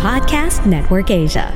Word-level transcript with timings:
Podcast 0.00 0.64
Network 0.64 1.10
Asia. 1.10 1.52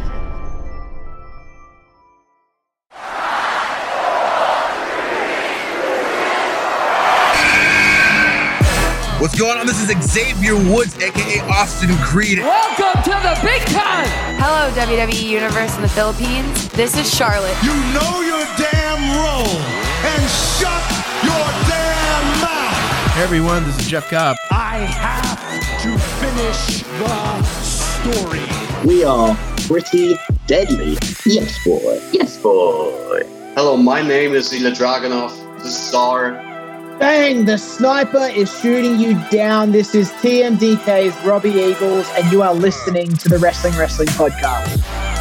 What's 9.19 9.34
going 9.41 9.59
on? 9.59 9.67
This 9.67 9.80
is 9.80 9.89
Xavier 10.12 10.57
Woods, 10.57 10.95
aka 10.98 11.41
Austin 11.48 11.97
Creed. 12.05 12.41
Welcome 12.41 13.03
to 13.05 13.11
the 13.12 13.41
big 13.43 13.62
time. 13.62 14.09
Hello, 14.37 14.70
WWE 14.77 15.27
Universe 15.27 15.75
in 15.77 15.81
the 15.81 15.89
Philippines. 15.89 16.69
This 16.69 16.98
is 16.98 17.09
Charlotte. 17.09 17.56
You 17.65 17.73
know 17.97 18.20
your 18.20 18.45
damn 18.61 19.01
role 19.25 19.56
and 20.05 20.23
shut 20.29 20.84
your 21.25 21.47
damn 21.65 22.42
mouth. 22.45 23.15
Hey 23.15 23.23
everyone, 23.23 23.65
this 23.65 23.79
is 23.79 23.89
Jeff 23.89 24.11
Cobb. 24.11 24.37
I 24.51 24.81
have 24.81 25.81
to 25.81 25.98
finish 26.20 26.83
the 26.98 27.73
story. 28.12 28.41
We 28.84 29.05
are 29.05 29.36
pretty 29.66 30.16
deadly. 30.47 30.98
Yes, 31.24 31.64
boy. 31.64 32.00
Yes, 32.12 32.36
boy. 32.36 33.22
Hello, 33.55 33.77
my 33.77 34.02
name 34.02 34.34
is 34.34 34.52
Ilya 34.52 34.72
Dragunov, 34.72 35.62
the 35.62 35.70
star. 35.70 36.32
Bang! 36.98 37.44
The 37.44 37.56
sniper 37.56 38.27
is 38.27 38.56
shooting 38.60 39.00
you 39.00 39.19
down. 39.30 39.72
This 39.72 39.94
is 39.94 40.10
TMDK's 40.12 41.27
Robbie 41.27 41.50
Eagles, 41.50 42.08
and 42.16 42.30
you 42.30 42.42
are 42.42 42.55
listening 42.55 43.08
to 43.16 43.28
the 43.28 43.38
Wrestling 43.38 43.75
Wrestling 43.77 44.08
Podcast. 44.08 45.14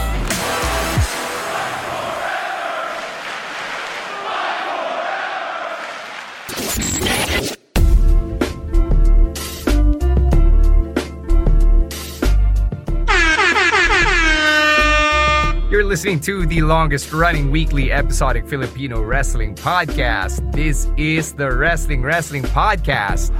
Listening 16.04 16.20
to 16.20 16.46
the 16.46 16.62
longest 16.62 17.14
running 17.14 17.50
weekly 17.50 17.90
episodic 17.90 18.46
Filipino 18.46 19.02
wrestling 19.02 19.56
podcast. 19.56 20.52
This 20.52 20.86
is 20.98 21.32
the 21.32 21.50
Wrestling 21.50 22.04
Wrestling 22.04 22.44
Podcast. 22.44 23.32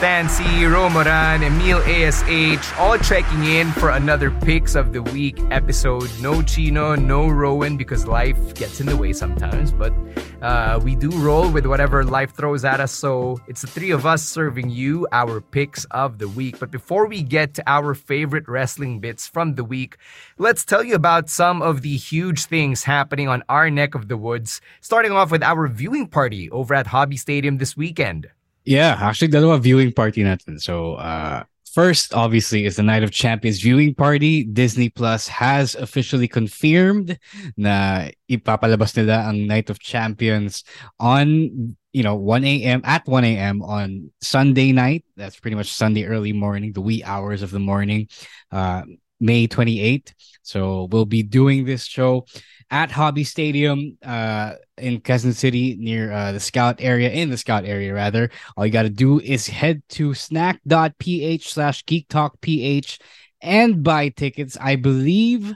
Stan 0.00 0.30
Sy, 0.30 0.64
Romoran, 0.64 1.42
Emil 1.42 1.76
ASH, 1.84 2.72
all 2.78 2.96
checking 2.96 3.44
in 3.44 3.70
for 3.72 3.90
another 3.90 4.30
Picks 4.30 4.74
of 4.74 4.94
the 4.94 5.02
Week 5.02 5.38
episode. 5.50 6.08
No 6.22 6.40
Chino, 6.40 6.94
no 6.94 7.26
Rowen 7.26 7.76
because 7.76 8.06
life 8.06 8.54
gets 8.54 8.80
in 8.80 8.86
the 8.86 8.96
way 8.96 9.12
sometimes, 9.12 9.72
but 9.72 9.92
uh, 10.40 10.80
we 10.82 10.94
do 10.94 11.10
roll 11.10 11.50
with 11.50 11.66
whatever 11.66 12.02
life 12.02 12.32
throws 12.32 12.64
at 12.64 12.80
us. 12.80 12.92
So 12.92 13.42
it's 13.46 13.60
the 13.60 13.66
three 13.66 13.90
of 13.90 14.06
us 14.06 14.22
serving 14.22 14.70
you 14.70 15.06
our 15.12 15.42
picks 15.42 15.84
of 15.90 16.16
the 16.16 16.28
week. 16.28 16.58
But 16.58 16.70
before 16.70 17.04
we 17.04 17.22
get 17.22 17.52
to 17.56 17.62
our 17.66 17.92
favorite 17.92 18.48
wrestling 18.48 19.00
bits 19.00 19.26
from 19.26 19.56
the 19.56 19.64
week, 19.64 19.98
let's 20.38 20.64
tell 20.64 20.82
you 20.82 20.94
about 20.94 21.28
some 21.28 21.60
of 21.60 21.82
the 21.82 21.98
huge 21.98 22.46
things 22.46 22.84
happening 22.84 23.28
on 23.28 23.42
our 23.50 23.68
neck 23.68 23.94
of 23.94 24.08
the 24.08 24.16
woods. 24.16 24.62
Starting 24.80 25.12
off 25.12 25.30
with 25.30 25.42
our 25.42 25.68
viewing 25.68 26.06
party 26.06 26.48
over 26.52 26.72
at 26.72 26.86
Hobby 26.86 27.18
Stadium 27.18 27.58
this 27.58 27.76
weekend. 27.76 28.30
Yeah, 28.64 28.96
actually, 29.00 29.28
dalawa 29.28 29.60
viewing 29.60 29.92
party 29.92 30.22
natin. 30.22 30.60
So, 30.60 30.94
uh, 30.94 31.44
first, 31.72 32.12
obviously, 32.12 32.66
is 32.66 32.76
the 32.76 32.82
Night 32.82 33.02
of 33.02 33.10
Champions 33.10 33.60
viewing 33.60 33.94
party. 33.94 34.44
Disney 34.44 34.88
Plus 34.90 35.28
has 35.28 35.74
officially 35.74 36.28
confirmed 36.28 37.18
na 37.56 38.10
ipapalabas 38.28 38.96
nila 38.96 39.24
ang 39.24 39.46
Night 39.46 39.70
of 39.70 39.80
Champions 39.80 40.64
on, 40.98 41.74
you 41.92 42.02
know, 42.02 42.14
1 42.14 42.44
a.m. 42.44 42.82
at 42.84 43.06
1 43.08 43.24
a.m. 43.24 43.62
on 43.62 44.10
Sunday 44.20 44.72
night. 44.72 45.04
That's 45.16 45.40
pretty 45.40 45.56
much 45.56 45.72
Sunday 45.72 46.04
early 46.04 46.32
morning, 46.32 46.72
the 46.72 46.84
wee 46.84 47.02
hours 47.02 47.42
of 47.42 47.50
the 47.50 47.60
morning, 47.62 48.08
uh, 48.52 48.82
May 49.20 49.46
28th. 49.46 50.12
So, 50.42 50.88
we'll 50.90 51.06
be 51.06 51.22
doing 51.22 51.64
this 51.64 51.84
show 51.84 52.26
at 52.70 52.90
Hobby 52.90 53.24
Stadium 53.24 53.98
uh, 54.04 54.54
in 54.78 55.00
Quezon 55.00 55.34
City 55.34 55.76
near 55.78 56.12
uh, 56.12 56.32
the 56.32 56.40
Scout 56.40 56.76
area, 56.78 57.10
in 57.10 57.30
the 57.30 57.36
Scout 57.36 57.64
area 57.64 57.92
rather. 57.92 58.30
All 58.56 58.64
you 58.64 58.72
got 58.72 58.82
to 58.82 58.90
do 58.90 59.20
is 59.20 59.48
head 59.48 59.82
to 59.90 60.14
snack.ph 60.14 61.52
slash 61.52 61.84
geek 61.84 62.08
talk 62.08 62.40
ph 62.40 62.98
and 63.40 63.82
buy 63.82 64.10
tickets. 64.10 64.56
I 64.60 64.76
believe, 64.76 65.50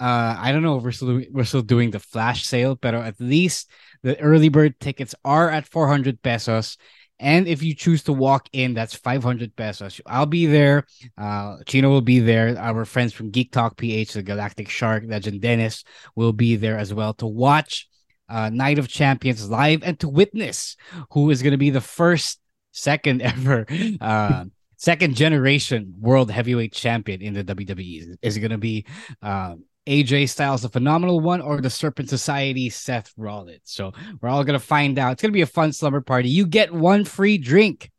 uh, 0.00 0.36
I 0.38 0.52
don't 0.52 0.62
know 0.62 0.78
if 0.78 0.84
we're 0.84 0.92
still, 0.92 1.20
we're 1.30 1.44
still 1.44 1.62
doing 1.62 1.90
the 1.90 1.98
flash 2.00 2.46
sale, 2.46 2.76
but 2.76 2.94
at 2.94 3.20
least 3.20 3.68
the 4.02 4.18
early 4.20 4.48
bird 4.48 4.78
tickets 4.78 5.14
are 5.24 5.50
at 5.50 5.66
400 5.66 6.22
pesos. 6.22 6.76
And 7.22 7.46
if 7.46 7.62
you 7.62 7.72
choose 7.72 8.02
to 8.04 8.12
walk 8.12 8.48
in, 8.52 8.74
that's 8.74 8.96
500 8.96 9.54
pesos. 9.54 10.00
I'll 10.06 10.26
be 10.26 10.46
there. 10.46 10.86
Uh, 11.16 11.58
Chino 11.66 11.88
will 11.88 12.00
be 12.00 12.18
there. 12.18 12.58
Our 12.58 12.84
friends 12.84 13.12
from 13.12 13.30
Geek 13.30 13.52
Talk 13.52 13.76
PH, 13.76 14.14
the 14.14 14.24
Galactic 14.24 14.68
Shark, 14.68 15.04
Legend 15.06 15.40
Dennis 15.40 15.84
will 16.16 16.32
be 16.32 16.56
there 16.56 16.76
as 16.76 16.92
well 16.92 17.14
to 17.14 17.26
watch 17.26 17.88
uh, 18.28 18.50
Night 18.50 18.80
of 18.80 18.88
Champions 18.88 19.48
live 19.48 19.84
and 19.84 20.00
to 20.00 20.08
witness 20.08 20.76
who 21.12 21.30
is 21.30 21.42
going 21.42 21.52
to 21.52 21.58
be 21.58 21.70
the 21.70 21.80
first, 21.80 22.40
second 22.72 23.22
ever, 23.22 23.66
uh, 24.00 24.44
second 24.76 25.14
generation 25.14 25.94
world 26.00 26.28
heavyweight 26.28 26.72
champion 26.72 27.22
in 27.22 27.34
the 27.34 27.44
WWE. 27.44 28.16
Is 28.20 28.38
going 28.38 28.50
to 28.50 28.58
be 28.58 28.84
um, 29.22 29.64
AJ 29.86 30.28
Styles, 30.28 30.62
the 30.62 30.68
phenomenal 30.68 31.20
one, 31.20 31.40
or 31.40 31.60
the 31.60 31.70
Serpent 31.70 32.08
Society, 32.08 32.70
Seth 32.70 33.12
Rollins. 33.16 33.62
So 33.64 33.92
we're 34.20 34.28
all 34.28 34.44
gonna 34.44 34.60
find 34.60 34.98
out. 34.98 35.12
It's 35.12 35.22
gonna 35.22 35.32
be 35.32 35.42
a 35.42 35.46
fun 35.46 35.72
slumber 35.72 36.00
party. 36.00 36.28
You 36.28 36.46
get 36.46 36.72
one 36.72 37.04
free 37.04 37.38
drink, 37.38 37.90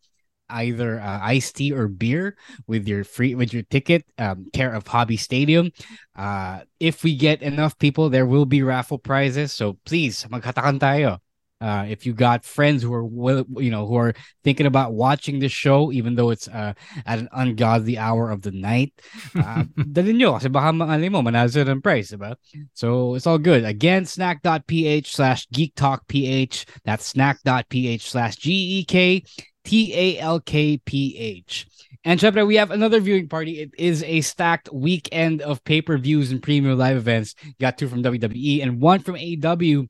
either 0.50 1.00
uh, 1.00 1.20
iced 1.22 1.56
tea 1.58 1.74
or 1.74 1.88
beer, 1.88 2.38
with 2.68 2.88
your 2.88 3.04
free 3.04 3.36
with 3.36 3.54
your 3.54 3.64
ticket, 3.64 4.06
um, 4.18 4.48
care 4.54 4.74
of 4.74 4.88
Hobby 4.88 5.18
Stadium. 5.18 5.72
Uh, 6.16 6.62
if 6.80 7.04
we 7.04 7.16
get 7.16 7.42
enough 7.42 7.78
people, 7.80 8.10
there 8.10 8.26
will 8.26 8.46
be 8.46 8.62
raffle 8.64 9.00
prizes. 9.00 9.52
So 9.52 9.80
please, 9.86 10.24
maghatakan 10.30 10.80
tayo. 10.80 11.23
Uh, 11.64 11.88
if 11.88 12.06
you 12.06 12.12
got 12.12 12.44
friends 12.44 12.84
who 12.84 12.92
are 12.92 13.08
you 13.56 13.72
know 13.72 13.88
who 13.88 13.96
are 13.96 14.12
thinking 14.44 14.68
about 14.68 14.92
watching 14.92 15.40
this 15.40 15.56
show 15.56 15.96
even 15.96 16.16
though 16.16 16.30
it's 16.30 16.52
uh, 16.52 16.74
at 17.06 17.20
an 17.20 17.30
ungodly 17.32 17.98
hour 17.98 18.32
of 18.32 18.42
the 18.42 18.52
night 18.52 18.92
uh, 19.40 19.64
dalhin 19.80 20.20
nyo 20.20 20.36
kasi 20.36 20.52
baka 20.52 20.76
maali 20.76 21.08
mo 21.08 21.24
manalo 21.24 21.48
ng 21.48 21.80
price 21.80 22.12
diba? 22.12 22.36
so 22.76 23.16
it's 23.16 23.24
all 23.24 23.40
good 23.40 23.64
again 23.64 24.04
snack.ph 24.04 25.08
slash 25.08 25.48
geek 25.56 25.72
talk 25.80 26.04
ph 26.12 26.68
that's 26.84 27.16
snack.ph 27.16 28.04
slash 28.04 28.36
g-e-k 28.36 29.24
T-A-L-K-P-H. 29.64 31.68
And 32.06 32.20
syempre, 32.20 32.46
we 32.46 32.58
have 32.58 32.72
another 32.72 33.00
viewing 33.00 33.30
party. 33.30 33.62
It 33.62 33.72
is 33.78 34.04
a 34.04 34.20
stacked 34.20 34.68
weekend 34.74 35.42
of 35.42 35.64
pay-per-views 35.64 36.32
and 36.32 36.44
premium 36.44 36.78
live 36.78 36.98
events. 36.98 37.34
Got 37.62 37.78
two 37.78 37.88
from 37.88 38.04
WWE 38.04 38.62
and 38.62 38.82
one 38.82 39.00
from 39.00 39.16
AEW 39.16 39.88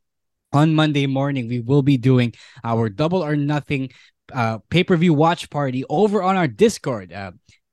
on 0.54 0.76
Monday 0.76 1.08
morning, 1.08 1.48
we 1.48 1.60
will 1.60 1.82
be 1.82 1.98
doing 1.98 2.34
our 2.64 2.90
double 2.90 3.24
or 3.24 3.36
nothing 3.36 3.90
uh, 4.34 4.60
pay 4.70 4.84
per 4.84 4.96
view 4.96 5.14
watch 5.14 5.50
party 5.50 5.84
over 5.90 6.24
on 6.24 6.36
our 6.36 6.48
Discord. 6.48 7.12
Uh, 7.12 7.32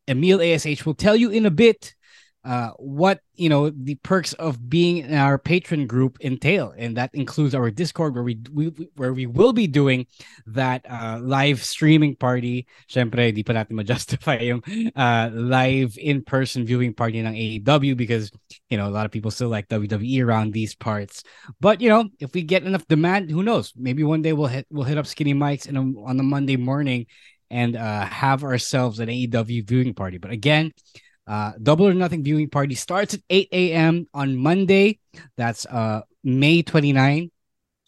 Emil 0.09 0.41
ASH 0.41 0.85
will 0.85 0.95
tell 0.95 1.15
you 1.15 1.31
in 1.31 1.47
a 1.47 1.51
bit 1.51 1.95
uh, 2.43 2.71
what 2.79 3.21
you 3.35 3.49
know 3.49 3.69
the 3.69 3.97
perks 3.97 4.33
of 4.35 4.71
being 4.71 4.99
in 4.99 5.15
our 5.15 5.37
patron 5.39 5.87
group 5.87 6.17
entail, 6.23 6.73
and 6.77 6.97
that 6.97 7.11
includes 7.13 7.55
our 7.55 7.71
Discord 7.71 8.15
where 8.15 8.23
we, 8.25 8.39
we 8.53 8.67
where 8.97 9.13
we 9.13 9.27
will 9.27 9.53
be 9.53 9.67
doing 9.67 10.07
that 10.47 10.85
uh, 10.89 11.19
live 11.21 11.63
streaming 11.63 12.17
party. 12.17 12.67
Syempre, 12.89 13.35
di 13.35 13.43
pa 13.43 13.53
natin 13.53 13.77
ma-justify 13.77 14.41
yung 14.51 14.63
uh, 14.97 15.29
live 15.35 15.97
in-person 15.99 16.65
viewing 16.65 16.95
party 16.95 17.21
ng 17.21 17.35
AEW 17.35 17.97
because 17.97 18.31
you 18.71 18.79
know 18.79 18.89
a 18.89 18.95
lot 18.95 19.05
of 19.05 19.13
people 19.13 19.31
still 19.31 19.49
like 19.49 19.69
WWE 19.69 20.25
around 20.25 20.53
these 20.53 20.75
parts. 20.75 21.23
But 21.61 21.81
you 21.81 21.89
know, 21.91 22.09
if 22.21 22.33
we 22.33 22.43
get 22.43 22.65
enough 22.65 22.89
demand, 22.89 23.31
who 23.31 23.43
knows? 23.43 23.75
Maybe 23.77 24.03
one 24.03 24.23
day 24.23 24.33
we'll 24.33 24.49
hit 24.49 24.67
we'll 24.71 24.89
hit 24.89 24.97
up 24.97 25.07
Skinny 25.07 25.35
Mike's 25.35 25.67
in 25.67 25.77
a, 25.77 25.83
on 26.09 26.19
a 26.19 26.25
Monday 26.25 26.57
morning 26.57 27.05
and 27.51 27.77
uh, 27.77 28.07
have 28.07 28.45
ourselves 28.45 28.99
an 28.99 29.09
AEW 29.09 29.69
viewing 29.69 29.93
party. 29.93 30.17
But 30.17 30.31
again. 30.31 30.73
Uh, 31.31 31.53
Double 31.63 31.87
or 31.87 31.95
Nothing 31.95 32.25
viewing 32.25 32.51
party 32.51 32.75
starts 32.75 33.15
at 33.15 33.21
8 33.31 33.49
a.m. 33.53 34.09
on 34.13 34.37
Monday. 34.37 34.99
That's 35.37 35.65
uh, 35.65 36.01
May 36.25 36.63
29. 36.63 37.31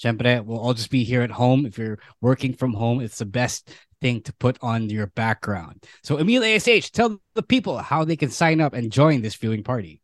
Syempre, 0.00 0.44
we'll 0.44 0.61
all 0.61 0.75
just 0.75 0.91
be 0.91 1.03
here 1.03 1.23
at 1.23 1.33
home. 1.33 1.67
If 1.67 1.77
you're 1.77 1.99
working 2.21 2.55
from 2.55 2.73
home, 2.73 3.00
it's 3.00 3.19
the 3.19 3.27
best 3.27 3.75
thing 4.00 4.21
to 4.23 4.33
put 4.35 4.59
on 4.62 4.89
your 4.91 5.09
background. 5.09 5.85
So, 6.05 6.19
Emil 6.19 6.44
ASH, 6.44 6.93
tell 6.93 7.21
the 7.35 7.43
people 7.43 7.79
how 7.79 8.05
they 8.05 8.15
can 8.15 8.31
sign 8.31 8.61
up 8.61 8.75
and 8.75 8.93
join 8.93 9.23
this 9.23 9.35
viewing 9.35 9.65
party. 9.65 10.00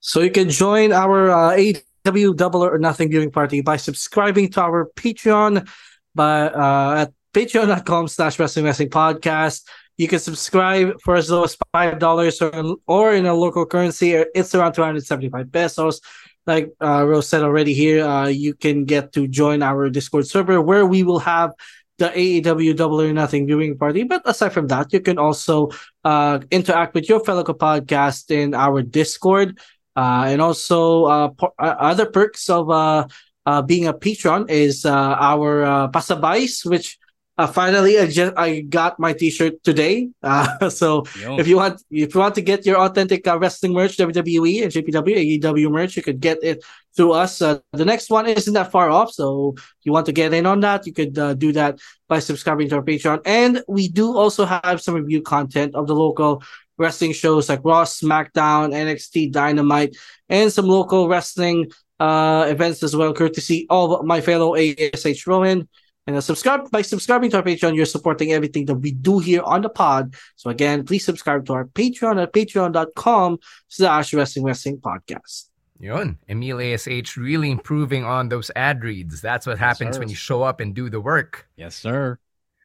So, 0.00 0.20
you 0.20 0.30
can 0.30 0.50
join 0.50 0.92
our 0.92 1.30
uh, 1.30 1.56
AEW 1.56 2.36
Double 2.36 2.62
or 2.62 2.76
Nothing 2.76 3.10
viewing 3.10 3.30
party 3.30 3.62
by 3.62 3.78
subscribing 3.78 4.50
to 4.50 4.60
our 4.60 4.90
Patreon 4.96 5.66
by 6.14 6.48
uh, 6.48 7.06
at 7.06 7.12
patreon.com 7.32 8.08
slash 8.08 8.38
wrestling 8.38 8.66
wrestling 8.66 8.90
podcast. 8.90 9.64
You 9.96 10.08
can 10.08 10.18
subscribe 10.18 11.00
for 11.00 11.16
as 11.16 11.30
low 11.30 11.44
as 11.44 11.56
five 11.72 11.98
dollars 11.98 12.42
or, 12.42 12.76
or 12.86 13.14
in 13.14 13.26
a 13.26 13.34
local 13.34 13.64
currency. 13.66 14.12
It's 14.12 14.54
around 14.54 14.74
275 14.74 15.50
pesos 15.52 16.00
like 16.46 16.72
uh, 16.80 17.04
Rose 17.04 17.28
said 17.28 17.42
already 17.42 17.74
here, 17.74 18.04
uh, 18.06 18.26
you 18.28 18.54
can 18.54 18.84
get 18.84 19.12
to 19.14 19.26
join 19.26 19.62
our 19.62 19.90
Discord 19.90 20.26
server 20.26 20.62
where 20.62 20.86
we 20.86 21.02
will 21.02 21.18
have 21.18 21.50
the 21.98 22.08
AEW 22.08 22.76
Double 22.76 23.00
or 23.00 23.12
Nothing 23.12 23.46
viewing 23.46 23.76
party. 23.76 24.04
But 24.04 24.22
aside 24.24 24.52
from 24.52 24.68
that, 24.68 24.92
you 24.92 25.00
can 25.00 25.18
also 25.18 25.70
uh, 26.04 26.40
interact 26.50 26.94
with 26.94 27.08
your 27.08 27.24
fellow 27.24 27.42
podcast 27.42 28.30
in 28.30 28.54
our 28.54 28.82
Discord. 28.82 29.58
Uh, 29.96 30.26
and 30.28 30.42
also, 30.42 31.04
uh, 31.04 31.30
uh, 31.58 31.74
other 31.80 32.06
perks 32.06 32.50
of 32.50 32.70
uh, 32.70 33.06
uh, 33.46 33.62
being 33.62 33.86
a 33.86 33.94
patron 33.94 34.46
is 34.48 34.84
our 34.84 35.64
uh, 35.64 35.88
pasabais, 35.88 36.68
which 36.68 36.98
uh, 37.38 37.46
finally 37.46 37.98
I 37.98 38.06
just 38.06 38.32
I 38.36 38.60
got 38.60 38.98
my 38.98 39.12
T-shirt 39.12 39.62
today. 39.62 40.08
Uh, 40.22 40.70
so 40.70 41.04
Yo. 41.20 41.38
if 41.38 41.46
you 41.46 41.56
want 41.56 41.82
if 41.90 42.14
you 42.14 42.20
want 42.20 42.34
to 42.36 42.42
get 42.42 42.64
your 42.64 42.78
authentic 42.78 43.26
uh, 43.26 43.38
wrestling 43.38 43.72
merch, 43.72 43.96
WWE 43.96 44.62
and 44.62 44.72
NJPW 44.72 45.40
AEW 45.40 45.70
merch, 45.70 45.96
you 45.96 46.02
could 46.02 46.20
get 46.20 46.38
it 46.42 46.64
through 46.96 47.12
us. 47.12 47.42
Uh, 47.42 47.58
the 47.72 47.84
next 47.84 48.10
one 48.10 48.26
isn't 48.26 48.54
that 48.54 48.70
far 48.70 48.90
off, 48.90 49.12
so 49.12 49.54
if 49.56 49.76
you 49.84 49.92
want 49.92 50.06
to 50.06 50.12
get 50.12 50.32
in 50.32 50.46
on 50.46 50.60
that, 50.60 50.86
you 50.86 50.92
could 50.92 51.18
uh, 51.18 51.34
do 51.34 51.52
that 51.52 51.78
by 52.08 52.18
subscribing 52.18 52.68
to 52.70 52.76
our 52.76 52.82
Patreon. 52.82 53.20
And 53.26 53.62
we 53.68 53.88
do 53.88 54.16
also 54.16 54.46
have 54.46 54.80
some 54.80 54.94
review 54.94 55.20
content 55.20 55.74
of 55.74 55.86
the 55.86 55.94
local 55.94 56.42
wrestling 56.78 57.12
shows 57.12 57.48
like 57.48 57.60
Raw, 57.64 57.84
SmackDown, 57.84 58.72
NXT, 58.72 59.32
Dynamite, 59.32 59.96
and 60.28 60.52
some 60.52 60.66
local 60.66 61.08
wrestling 61.08 61.70
uh, 62.00 62.46
events 62.48 62.82
as 62.82 62.94
well, 62.94 63.12
courtesy 63.14 63.66
of 63.70 64.04
my 64.04 64.20
fellow 64.20 64.54
ASH 64.54 65.24
Rowen. 65.26 65.68
And 66.06 66.16
uh, 66.16 66.20
subscribe 66.20 66.70
by 66.70 66.82
subscribing 66.82 67.30
to 67.30 67.38
our 67.38 67.42
Patreon, 67.42 67.74
you're 67.74 67.84
supporting 67.84 68.32
everything 68.32 68.66
that 68.66 68.76
we 68.76 68.92
do 68.92 69.18
here 69.18 69.42
on 69.42 69.62
the 69.62 69.68
pod. 69.68 70.14
So 70.36 70.50
again, 70.50 70.84
please 70.84 71.04
subscribe 71.04 71.46
to 71.46 71.54
our 71.54 71.64
Patreon 71.64 72.22
at 72.22 72.32
patreon.com 72.32 73.38
slash 73.68 74.14
wrestling 74.14 74.44
wrestling 74.44 74.78
podcast. 74.78 75.46
Yun. 75.78 76.18
Emil 76.28 76.60
ASH 76.60 77.16
really 77.16 77.50
improving 77.50 78.04
on 78.04 78.28
those 78.28 78.50
ad 78.56 78.82
reads. 78.82 79.20
That's 79.20 79.46
what 79.46 79.58
happens 79.58 79.96
sir. 79.96 80.00
when 80.00 80.08
you 80.08 80.14
show 80.14 80.42
up 80.42 80.60
and 80.60 80.74
do 80.74 80.88
the 80.88 81.00
work. 81.00 81.48
Yes, 81.56 81.74
sir. 81.74 82.18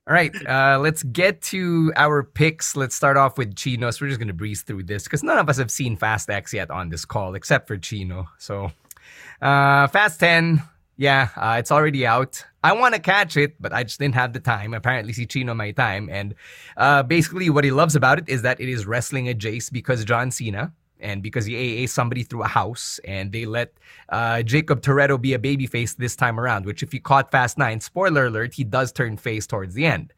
All 0.07 0.15
right, 0.15 0.35
uh, 0.47 0.79
let's 0.79 1.03
get 1.03 1.41
to 1.43 1.93
our 1.95 2.23
picks. 2.23 2.75
Let's 2.75 2.95
start 2.95 3.17
off 3.17 3.37
with 3.37 3.55
Chinos. 3.55 4.01
We're 4.01 4.07
just 4.07 4.19
going 4.19 4.29
to 4.29 4.33
breeze 4.33 4.63
through 4.63 4.83
this 4.83 5.03
because 5.03 5.21
none 5.21 5.37
of 5.37 5.47
us 5.47 5.57
have 5.57 5.69
seen 5.69 5.95
Fast 5.95 6.29
X 6.29 6.53
yet 6.53 6.71
on 6.71 6.89
this 6.89 7.05
call 7.05 7.35
except 7.35 7.67
for 7.67 7.77
Chino. 7.77 8.27
So, 8.39 8.71
uh, 9.41 9.87
Fast 9.87 10.19
10, 10.19 10.63
yeah, 10.97 11.29
uh, 11.35 11.55
it's 11.59 11.71
already 11.71 12.05
out. 12.05 12.45
I 12.63 12.73
want 12.73 12.93
to 12.93 13.01
catch 13.01 13.37
it, 13.37 13.59
but 13.59 13.73
I 13.73 13.83
just 13.83 13.99
didn't 13.99 14.15
have 14.15 14.33
the 14.33 14.39
time. 14.39 14.73
Apparently, 14.73 15.13
si 15.13 15.25
Chino 15.25 15.53
my 15.53 15.71
time. 15.71 16.09
And 16.11 16.35
uh, 16.77 17.03
basically, 17.03 17.49
what 17.49 17.63
he 17.63 17.71
loves 17.71 17.95
about 17.95 18.19
it 18.19 18.29
is 18.29 18.43
that 18.43 18.61
it 18.61 18.69
is 18.69 18.85
wrestling 18.85 19.27
adjacent 19.27 19.73
because 19.73 20.05
John 20.05 20.29
Cena 20.29 20.71
and 20.99 21.23
because 21.23 21.45
he 21.45 21.83
AA 21.83 21.87
somebody 21.87 22.21
through 22.21 22.43
a 22.43 22.47
house 22.47 22.99
and 23.03 23.31
they 23.31 23.45
let 23.45 23.73
uh, 24.09 24.43
Jakob 24.43 24.81
Toretto 24.81 25.19
be 25.19 25.33
a 25.33 25.39
babyface 25.39 25.95
this 25.97 26.15
time 26.15 26.39
around, 26.39 26.65
which 26.65 26.83
if 26.83 26.93
you 26.93 27.01
caught 27.01 27.31
Fast 27.31 27.57
9, 27.57 27.79
spoiler 27.79 28.27
alert, 28.27 28.53
he 28.53 28.63
does 28.63 28.91
turn 28.91 29.17
face 29.17 29.47
towards 29.47 29.73
the 29.73 29.85
end. 29.87 30.13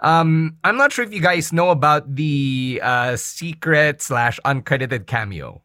Um, 0.00 0.56
I'm 0.62 0.76
not 0.76 0.92
sure 0.92 1.04
if 1.04 1.12
you 1.12 1.20
guys 1.20 1.52
know 1.52 1.70
about 1.70 2.14
the 2.14 2.80
uh, 2.82 3.16
secret 3.16 4.00
slash 4.00 4.38
uncredited 4.44 5.06
cameo. 5.06 5.62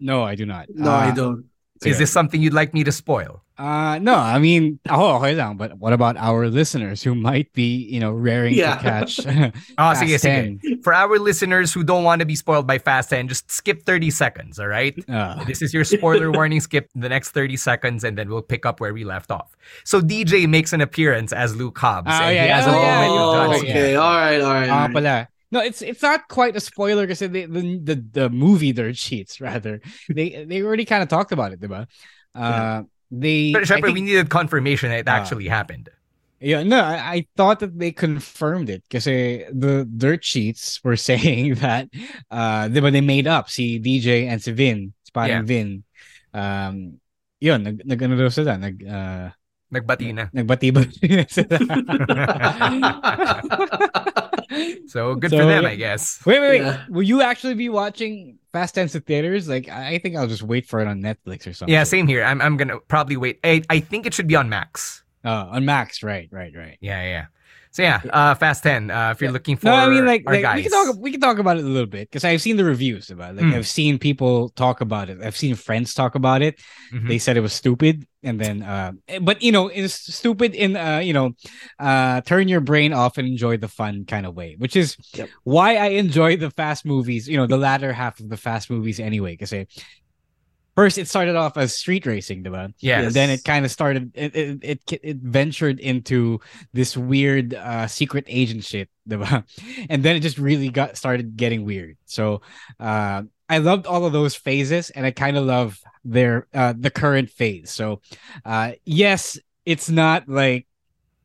No, 0.00 0.24
I 0.24 0.34
do 0.34 0.44
not. 0.44 0.68
No, 0.70 0.90
Uh, 0.90 0.94
I 0.96 1.10
don't. 1.12 1.44
Is 1.84 1.98
this 1.98 2.10
something 2.12 2.40
you'd 2.40 2.54
like 2.54 2.72
me 2.72 2.84
to 2.84 2.92
spoil? 2.92 3.42
Uh, 3.58 3.98
no, 4.00 4.14
I 4.14 4.38
mean, 4.38 4.78
oh, 4.90 5.16
okay 5.16 5.34
lang, 5.34 5.56
but 5.56 5.78
what 5.78 5.92
about 5.94 6.16
our 6.18 6.46
listeners 6.48 7.02
who 7.02 7.14
might 7.14 7.50
be, 7.54 7.88
you 7.88 7.98
know, 8.00 8.12
raring 8.12 8.52
Yeah. 8.54 8.76
to 8.76 8.82
catch? 8.82 9.20
Oh, 9.80 9.92
Fast 9.96 10.02
sige, 10.04 10.20
10? 10.20 10.60
sige. 10.60 10.82
For 10.84 10.92
our 10.92 11.18
listeners 11.18 11.72
who 11.72 11.82
don't 11.82 12.04
want 12.04 12.20
to 12.20 12.26
be 12.26 12.36
spoiled 12.36 12.66
by 12.66 12.76
Fast 12.78 13.08
10, 13.10 13.28
just 13.28 13.50
skip 13.50 13.82
30 13.84 14.10
seconds, 14.10 14.60
all 14.60 14.68
right? 14.68 14.92
Uh, 15.08 15.42
This 15.44 15.62
is 15.62 15.72
your 15.72 15.84
spoiler 15.84 16.30
warning. 16.36 16.60
Skip 16.60 16.90
the 16.94 17.08
next 17.08 17.30
30 17.32 17.56
seconds 17.56 18.04
and 18.04 18.16
then 18.18 18.28
we'll 18.28 18.44
pick 18.44 18.66
up 18.66 18.78
where 18.80 18.92
we 18.92 19.04
left 19.04 19.30
off. 19.30 19.56
So 19.84 20.00
DJ 20.02 20.46
makes 20.46 20.72
an 20.72 20.80
appearance 20.82 21.32
as 21.32 21.56
Luke 21.56 21.78
Hobbs. 21.78 22.08
Ah, 22.12 22.28
and 22.28 22.36
yeah, 22.36 22.44
he 22.44 22.50
has 22.52 22.66
a 22.66 22.70
yeah, 22.70 22.76
yeah, 22.76 23.08
moment 23.08 23.20
Oh, 23.20 23.32
John 23.32 23.48
yeah. 23.50 23.56
Cena. 23.56 23.72
okay. 23.72 23.94
All 23.96 24.16
right, 24.16 24.40
all 24.40 24.52
right. 24.52 24.68
ah, 24.68 24.74
all 24.74 24.80
right. 24.88 24.92
pala. 24.94 25.28
No, 25.52 25.60
it's 25.60 25.80
it's 25.82 26.02
not 26.02 26.28
quite 26.28 26.56
a 26.56 26.60
spoiler 26.60 27.04
because 27.06 27.20
the, 27.20 27.28
the 27.46 27.78
the 27.78 27.96
the 28.12 28.30
movie 28.30 28.72
dirt 28.72 28.96
sheets 28.96 29.40
rather 29.40 29.80
they 30.08 30.44
they 30.48 30.62
already 30.62 30.84
kind 30.84 31.02
of 31.02 31.08
talked 31.08 31.30
about 31.32 31.52
it, 31.52 31.60
diba? 31.60 31.86
Uh, 32.34 32.82
they 33.10 33.52
But 33.52 33.66
think- 33.68 33.86
we 33.86 34.00
needed 34.02 34.28
confirmation 34.28 34.90
that 34.90 35.00
it 35.00 35.08
Ah. 35.08 35.16
actually 35.22 35.46
happened. 35.48 35.88
Yeah, 36.38 36.62
no, 36.64 36.82
I, 36.84 36.96
I 37.16 37.26
thought 37.36 37.60
that 37.60 37.78
they 37.78 37.92
confirmed 37.92 38.68
it 38.68 38.82
because 38.84 39.06
the 39.06 39.88
dirt 39.88 40.20
sheets 40.24 40.82
were 40.84 40.96
saying 41.10 41.54
that 41.64 41.88
uh 42.30 42.68
they, 42.68 42.80
they 42.90 43.00
made 43.00 43.26
up 43.26 43.48
see 43.48 43.78
DJ 43.80 44.26
and 44.28 44.42
si 44.42 44.52
Vin, 44.52 44.92
si 45.06 45.10
Yeah. 45.14 45.42
Vin. 45.42 45.84
Um 46.34 47.00
yun, 47.40 47.62
nag, 47.62 47.86
nag 47.86 48.02
ano 48.02 48.16
daw 48.20 48.28
sila, 48.28 48.58
nag 48.58 48.76
uh, 48.84 49.30
Nagbati 49.80 50.14
na. 50.14 50.26
nagbati 50.34 50.72
ba? 50.72 50.86
So 54.86 55.14
good 55.16 55.30
So, 55.30 55.38
for 55.38 55.44
them. 55.44 55.66
I 55.66 55.74
guess. 55.74 56.24
Wait, 56.24 56.40
wait, 56.40 56.48
wait. 56.48 56.62
Yeah. 56.62 56.84
Will 56.88 57.02
you 57.02 57.20
actually 57.20 57.54
be 57.54 57.68
watching 57.68 58.38
Fast 58.52 58.74
10 58.76 58.88
to 58.94 59.00
theaters? 59.00 59.48
Like, 59.48 59.68
I 59.68 59.94
I 59.94 59.98
think 59.98 60.16
I'll 60.16 60.28
just 60.28 60.42
wait 60.42 60.66
for 60.66 60.80
it 60.80 60.86
on 60.88 61.02
Netflix 61.02 61.46
or 61.46 61.52
something. 61.52 61.72
Yeah, 61.72 61.84
same 61.84 62.06
here. 62.06 62.22
I'm, 62.24 62.40
I'm 62.40 62.56
gonna 62.56 62.78
probably 62.88 63.16
wait. 63.16 63.38
I, 63.44 63.62
I 63.68 63.80
think 63.80 64.06
it 64.06 64.14
should 64.14 64.28
be 64.28 64.36
on 64.36 64.48
Max. 64.48 65.02
Uh, 65.24 65.46
on 65.50 65.64
Max, 65.64 66.02
right, 66.02 66.28
right, 66.30 66.52
right. 66.56 66.78
Yeah, 66.80 67.02
yeah. 67.02 67.26
So 67.76 67.82
yeah, 67.82 68.00
uh, 68.08 68.34
Fast 68.34 68.62
10. 68.62 68.90
Uh, 68.90 69.10
if 69.10 69.20
you're 69.20 69.30
looking 69.30 69.58
for 69.58 69.66
No, 69.66 69.74
I 69.74 69.90
mean 69.90 70.06
like, 70.06 70.22
our 70.26 70.32
like 70.32 70.40
guys. 70.42 70.56
we 70.56 70.62
can 70.62 70.72
talk 70.72 70.96
we 70.98 71.10
can 71.12 71.20
talk 71.20 71.36
about 71.38 71.58
it 71.58 71.64
a 71.64 71.68
little 71.68 71.84
bit 71.86 72.08
because 72.08 72.24
I've 72.24 72.40
seen 72.40 72.56
the 72.56 72.64
reviews 72.64 73.10
about 73.10 73.32
it. 73.32 73.36
Like 73.36 73.52
Mm. 73.52 73.54
I've 73.54 73.66
seen 73.68 73.98
people 73.98 74.48
talk 74.56 74.80
about 74.80 75.10
it. 75.10 75.18
I've 75.22 75.36
seen 75.36 75.54
friends 75.56 75.92
talk 75.92 76.14
about 76.14 76.40
it. 76.40 76.58
Mhm. 76.90 77.06
They 77.06 77.18
said 77.18 77.36
it 77.36 77.42
was 77.42 77.52
stupid, 77.52 78.06
and 78.22 78.40
then 78.40 78.62
uh, 78.62 78.92
but 79.20 79.42
you 79.42 79.52
know 79.52 79.68
it's 79.68 79.92
stupid 79.92 80.54
in 80.54 80.74
uh 80.74 81.00
you 81.04 81.12
know 81.12 81.32
uh 81.78 82.22
turn 82.22 82.48
your 82.48 82.62
brain 82.62 82.94
off 82.94 83.18
and 83.18 83.28
enjoy 83.28 83.58
the 83.58 83.68
fun 83.68 84.06
kind 84.06 84.24
of 84.24 84.34
way, 84.34 84.54
which 84.56 84.74
is 84.74 84.96
Yep. 85.12 85.28
why 85.44 85.76
I 85.76 85.88
enjoy 86.00 86.38
the 86.38 86.50
fast 86.50 86.86
movies. 86.86 87.28
You 87.28 87.36
know 87.36 87.46
the 87.46 87.58
latter 87.58 87.92
half 87.92 88.20
of 88.20 88.30
the 88.30 88.38
fast 88.38 88.70
movies 88.70 88.98
anyway. 89.00 89.32
Because 89.36 89.52
first 90.76 90.98
it 90.98 91.08
started 91.08 91.34
off 91.34 91.56
as 91.56 91.74
street 91.74 92.06
racing, 92.06 92.44
diba? 92.44 92.72
Yes. 92.78 93.06
And 93.06 93.14
then 93.14 93.30
it 93.30 93.42
kind 93.44 93.64
of 93.64 93.70
started 93.70 94.12
it, 94.14 94.36
it 94.36 94.58
it 94.62 95.00
it 95.02 95.16
ventured 95.16 95.80
into 95.80 96.40
this 96.72 96.96
weird 96.96 97.54
uh 97.54 97.86
secret 97.88 98.24
agent 98.28 98.62
shit, 98.62 98.88
diba? 99.08 99.44
And 99.90 100.02
then 100.02 100.14
it 100.16 100.20
just 100.20 100.38
really 100.38 100.68
got 100.68 100.96
started 100.96 101.36
getting 101.36 101.64
weird. 101.64 101.96
So 102.04 102.42
uh 102.78 103.22
I 103.48 103.58
loved 103.58 103.86
all 103.86 104.04
of 104.04 104.12
those 104.12 104.34
phases 104.34 104.90
and 104.90 105.06
I 105.06 105.10
kind 105.12 105.36
of 105.36 105.44
love 105.44 105.80
their 106.04 106.46
uh 106.52 106.74
the 106.78 106.90
current 106.90 107.30
phase. 107.30 107.72
So 107.72 108.02
uh 108.44 108.72
yes, 108.84 109.38
it's 109.64 109.88
not 109.88 110.28
like 110.28 110.66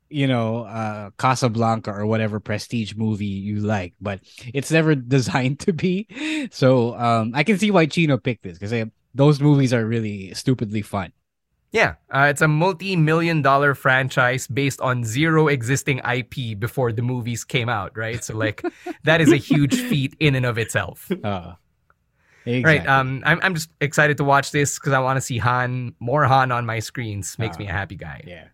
you 0.10 0.27
know 0.27 0.63
uh 0.63 1.10
Casablanca 1.17 1.91
or 1.91 2.05
whatever 2.05 2.39
prestige 2.39 2.96
movie 2.96 3.25
you 3.25 3.60
like, 3.60 3.96
but 4.00 4.22
it's 4.53 4.72
never 4.72 4.96
designed 5.17 5.60
to 5.62 5.74
be. 5.74 6.08
So 6.51 6.96
um 6.96 7.34
I 7.36 7.43
can 7.43 7.58
see 7.58 7.72
why 7.72 7.86
Chino 7.88 8.17
picked 8.17 8.43
this 8.43 8.58
because 8.58 8.72
those 9.13 9.39
movies 9.41 9.74
are 9.74 9.86
really 9.86 10.34
stupidly 10.34 10.82
fun. 10.82 11.12
Yeah, 11.72 11.96
uh, 12.10 12.27
it's 12.30 12.41
a 12.41 12.50
multi-million 12.50 13.41
dollar 13.41 13.75
franchise 13.75 14.46
based 14.46 14.82
on 14.82 15.06
zero 15.06 15.48
existing 15.48 16.00
IP 16.00 16.60
before 16.60 16.91
the 16.91 17.01
movies 17.01 17.46
came 17.46 17.70
out, 17.70 17.96
right? 17.98 18.22
So 18.24 18.36
like 18.36 18.62
that 19.06 19.22
is 19.22 19.32
a 19.32 19.38
huge 19.38 19.75
feat 19.80 20.15
in 20.20 20.36
and 20.36 20.46
of 20.46 20.58
itself. 20.58 21.10
Uh, 21.24 21.53
Right. 22.46 22.86
Um, 22.88 23.22
I'm 23.24 23.39
I'm 23.44 23.53
just 23.53 23.70
excited 23.82 24.18
to 24.18 24.24
watch 24.24 24.50
this 24.51 24.80
because 24.80 24.94
I 24.94 25.00
want 25.00 25.18
to 25.18 25.22
see 25.22 25.38
Han 25.38 25.94
more 26.00 26.25
Han 26.25 26.51
on 26.51 26.65
my 26.65 26.80
screens. 26.80 27.38
Makes 27.38 27.58
Ah. 27.58 27.60
me 27.60 27.68
a 27.68 27.72
happy 27.72 27.96
guy. 27.96 28.24
yeah. 28.25 28.48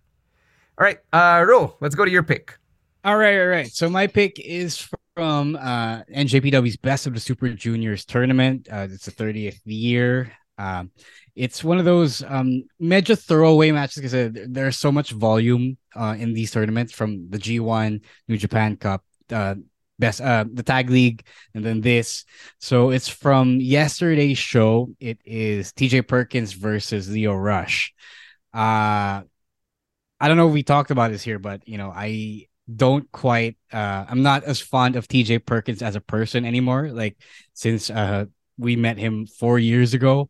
All 0.77 0.83
right, 0.85 0.99
uh, 1.13 1.43
Ro, 1.47 1.75
let's 1.79 1.95
go 1.95 2.03
to 2.03 2.11
your 2.11 2.21
pick. 2.21 2.57
All 3.05 3.15
right, 3.17 3.39
all 3.39 3.47
right. 3.47 3.67
So 3.67 3.89
my 3.89 4.05
pick 4.07 4.39
is 4.41 4.85
from 5.15 5.55
uh 5.55 6.03
NJPW's 6.13 6.75
Best 6.75 7.07
of 7.07 7.13
the 7.13 7.19
Super 7.21 7.47
Juniors 7.53 8.03
tournament. 8.03 8.67
Uh, 8.69 8.87
it's 8.91 9.05
the 9.05 9.11
30th 9.11 9.61
year. 9.63 10.33
Um, 10.57 10.91
it's 11.35 11.63
one 11.63 11.77
of 11.77 11.85
those 11.85 12.23
um 12.23 12.63
major 12.79 13.15
throwaway 13.15 13.71
matches 13.71 13.97
because 13.97 14.13
uh, 14.13 14.29
there's 14.47 14.77
so 14.77 14.91
much 14.91 15.11
volume 15.11 15.77
uh 15.95 16.15
in 16.17 16.33
these 16.33 16.51
tournaments 16.51 16.93
from 16.93 17.29
the 17.29 17.37
G1 17.37 18.01
New 18.27 18.37
Japan 18.37 18.75
Cup, 18.77 19.03
uh, 19.31 19.55
best 19.99 20.21
uh 20.21 20.45
the 20.51 20.63
tag 20.63 20.89
league, 20.89 21.23
and 21.53 21.63
then 21.63 21.81
this. 21.81 22.25
So 22.59 22.89
it's 22.89 23.07
from 23.07 23.59
yesterday's 23.59 24.37
show. 24.37 24.89
It 24.99 25.19
is 25.25 25.73
TJ 25.73 26.01
Perkins 26.01 26.53
versus 26.53 27.09
Lio 27.09 27.33
Rush. 27.35 27.93
Uh 28.53 29.21
I 30.19 30.27
don't 30.27 30.37
know 30.37 30.47
if 30.47 30.53
we 30.53 30.63
talked 30.63 30.91
about 30.91 31.11
this 31.11 31.21
here, 31.21 31.39
but 31.39 31.67
you 31.67 31.77
know, 31.77 31.91
I 31.93 32.47
don't 32.73 33.09
quite 33.11 33.57
uh 33.71 34.05
I'm 34.09 34.23
not 34.23 34.43
as 34.43 34.59
fond 34.59 34.95
of 34.95 35.07
TJ 35.07 35.39
Perkins 35.39 35.81
as 35.81 35.95
a 35.95 36.01
person 36.01 36.45
anymore. 36.45 36.89
Like 36.91 37.17
since 37.53 37.89
uh 37.89 38.25
we 38.57 38.75
met 38.75 38.97
him 38.97 39.25
four 39.27 39.59
years 39.59 39.93
ago. 39.93 40.29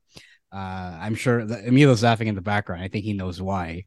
Uh 0.52 0.98
I'm 1.02 1.16
sure 1.16 1.46
that 1.46 1.68
Emilio's 1.68 2.04
laughing 2.04 2.28
in 2.28 2.36
the 2.36 2.42
background. 2.42 2.82
I 2.84 2.88
think 2.88 3.06
he 3.06 3.14
knows 3.14 3.42
why. 3.42 3.86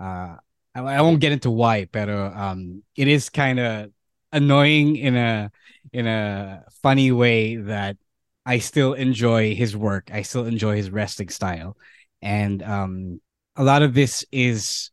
Uh 0.00 0.36
I, 0.74 0.80
I 0.80 1.00
won't 1.02 1.20
get 1.20 1.32
into 1.32 1.50
why, 1.50 1.86
but 1.90 2.08
um 2.08 2.82
it 2.96 3.08
is 3.08 3.30
kind 3.30 3.58
of 3.60 3.90
annoying 4.32 4.96
in 4.96 5.16
a 5.16 5.50
in 5.92 6.06
a 6.06 6.64
funny 6.82 7.12
way 7.12 7.56
that 7.56 7.96
I 8.44 8.58
still 8.60 8.94
enjoy 8.94 9.54
his 9.54 9.76
work. 9.76 10.10
I 10.12 10.22
still 10.22 10.46
enjoy 10.46 10.76
his 10.76 10.90
wrestling 10.90 11.30
style. 11.30 11.76
And 12.22 12.62
um 12.62 13.20
a 13.56 13.64
lot 13.64 13.82
of 13.82 13.94
this 13.94 14.24
is 14.30 14.90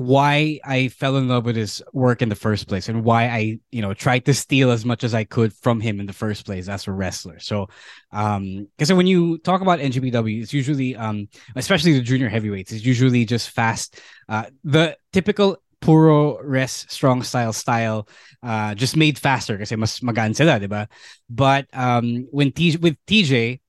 why 0.00 0.58
I 0.64 0.88
fell 0.88 1.16
in 1.16 1.28
love 1.28 1.44
with 1.44 1.56
his 1.56 1.82
work 1.92 2.22
in 2.22 2.28
the 2.28 2.34
first 2.34 2.68
place 2.68 2.88
and 2.88 3.04
why 3.04 3.28
I, 3.28 3.58
you 3.70 3.82
know, 3.82 3.92
tried 3.92 4.24
to 4.24 4.34
steal 4.34 4.70
as 4.70 4.84
much 4.84 5.04
as 5.04 5.14
I 5.14 5.24
could 5.24 5.52
from 5.52 5.80
him 5.80 6.00
in 6.00 6.06
the 6.06 6.12
first 6.12 6.46
place 6.46 6.68
as 6.68 6.88
a 6.88 6.92
wrestler. 6.92 7.38
So, 7.38 7.68
um, 8.10 8.66
because 8.76 8.92
when 8.92 9.06
you 9.06 9.38
talk 9.38 9.60
about 9.60 9.78
NJPW, 9.78 10.42
it's 10.42 10.52
usually, 10.52 10.96
um, 10.96 11.28
especially 11.54 11.92
the 11.92 12.00
junior 12.00 12.28
heavyweights, 12.28 12.72
it's 12.72 12.84
usually 12.84 13.24
just 13.24 13.50
fast, 13.50 14.00
uh, 14.28 14.46
the 14.64 14.96
typical 15.12 15.58
puro 15.80 16.38
res 16.42 16.84
strong 16.88 17.22
style 17.22 17.54
style 17.54 18.06
uh 18.42 18.74
just 18.74 18.96
made 18.96 19.18
faster 19.18 19.56
kasi 19.56 19.76
mas 19.76 20.00
magaan 20.00 20.36
sila, 20.36 20.60
diba? 20.60 20.86
But 21.28 21.72
um 21.72 22.28
when 22.30 22.52
T 22.52 22.76
with 22.76 22.96
TJ 23.06 23.60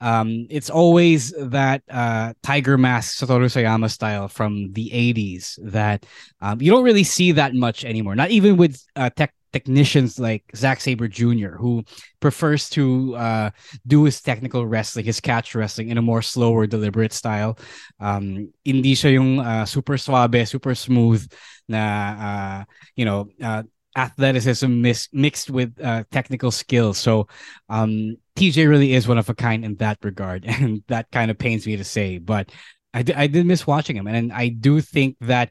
um, 0.00 0.46
it's 0.50 0.70
always 0.70 1.32
that 1.38 1.82
uh, 1.90 2.32
Tiger 2.42 2.78
Mask 2.78 3.18
Satoru 3.18 3.46
Sayama 3.46 3.90
style 3.90 4.28
from 4.28 4.72
the 4.72 4.90
80s 4.90 5.58
that 5.72 6.06
um, 6.40 6.60
you 6.60 6.70
don't 6.70 6.84
really 6.84 7.04
see 7.04 7.32
that 7.32 7.54
much 7.54 7.84
anymore. 7.84 8.14
Not 8.14 8.30
even 8.30 8.56
with 8.56 8.82
uh, 8.94 9.10
tech 9.10 9.34
technicians 9.52 10.18
like 10.18 10.44
Zack 10.54 10.80
Sabre 10.80 11.08
Jr., 11.08 11.56
who 11.56 11.82
prefers 12.20 12.68
to 12.70 13.16
uh, 13.16 13.50
do 13.86 14.04
his 14.04 14.20
technical 14.20 14.66
wrestling, 14.66 15.06
his 15.06 15.20
catch 15.20 15.54
wrestling 15.54 15.88
in 15.88 15.98
a 15.98 16.02
more 16.02 16.22
slower, 16.22 16.66
deliberate 16.66 17.12
style. 17.12 17.58
Um, 17.98 18.52
hindi 18.64 18.94
siya 18.94 19.14
yung 19.14 19.40
uh, 19.40 19.64
super 19.64 19.96
suave, 19.96 20.46
super 20.46 20.74
smooth 20.74 21.26
na, 21.68 21.82
uh, 21.82 22.64
you 22.94 23.04
know, 23.04 23.28
uh, 23.42 23.62
athleticism 23.96 24.80
mis- 24.80 25.08
mixed 25.12 25.50
with 25.50 25.78
uh, 25.82 26.04
technical 26.10 26.50
skills. 26.50 26.98
So 26.98 27.28
um, 27.68 28.16
TJ 28.36 28.68
really 28.68 28.94
is 28.94 29.08
one 29.08 29.18
of 29.18 29.28
a 29.28 29.34
kind 29.34 29.64
in 29.64 29.76
that 29.76 29.98
regard, 30.02 30.44
and 30.46 30.82
that 30.88 31.10
kind 31.10 31.30
of 31.30 31.38
pains 31.38 31.66
me 31.66 31.76
to 31.76 31.84
say, 31.84 32.18
but 32.18 32.50
I, 32.94 33.02
d- 33.02 33.14
I 33.14 33.26
did 33.26 33.46
miss 33.46 33.66
watching 33.66 33.96
him, 33.96 34.06
and 34.06 34.32
I 34.32 34.48
do 34.48 34.80
think 34.80 35.16
that 35.20 35.50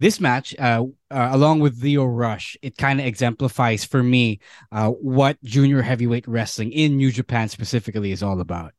this 0.00 0.18
match, 0.18 0.58
uh, 0.58 0.84
uh, 1.10 1.28
along 1.30 1.60
with 1.60 1.82
Lio 1.82 2.06
Rush, 2.06 2.56
it 2.62 2.78
kind 2.78 2.98
of 3.00 3.06
exemplifies 3.06 3.84
for 3.84 4.02
me 4.02 4.40
uh, 4.72 4.88
what 4.88 5.36
junior 5.44 5.82
heavyweight 5.82 6.26
wrestling 6.26 6.72
in 6.72 6.96
New 6.96 7.12
Japan 7.12 7.50
specifically 7.50 8.10
is 8.10 8.22
all 8.22 8.40
about. 8.40 8.72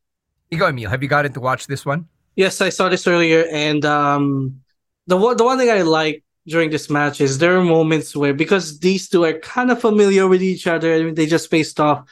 You 0.49 0.57
go, 0.57 0.67
Emil. 0.67 0.89
Have 0.89 1.03
you 1.03 1.09
gotten 1.09 1.31
to 1.33 1.39
watch 1.39 1.67
this 1.67 1.85
one? 1.85 2.07
Yes, 2.35 2.59
I 2.59 2.69
saw 2.69 2.89
this 2.89 3.05
earlier, 3.05 3.45
and 3.51 3.85
um, 3.85 4.61
the 5.05 5.15
one 5.15 5.37
the 5.37 5.43
one 5.43 5.57
thing 5.57 5.69
I 5.69 5.83
like 5.83 6.23
during 6.47 6.69
this 6.69 6.89
match 6.89 7.21
is 7.21 7.37
there 7.37 7.55
are 7.57 7.63
moments 7.63 8.15
where 8.15 8.33
because 8.33 8.79
these 8.79 9.07
two 9.09 9.23
are 9.25 9.33
kind 9.39 9.69
of 9.71 9.79
familiar 9.79 10.27
with 10.27 10.41
each 10.41 10.65
other, 10.67 10.93
I 10.93 11.03
mean, 11.03 11.13
they 11.15 11.25
just 11.27 11.49
faced 11.49 11.79
off 11.79 12.03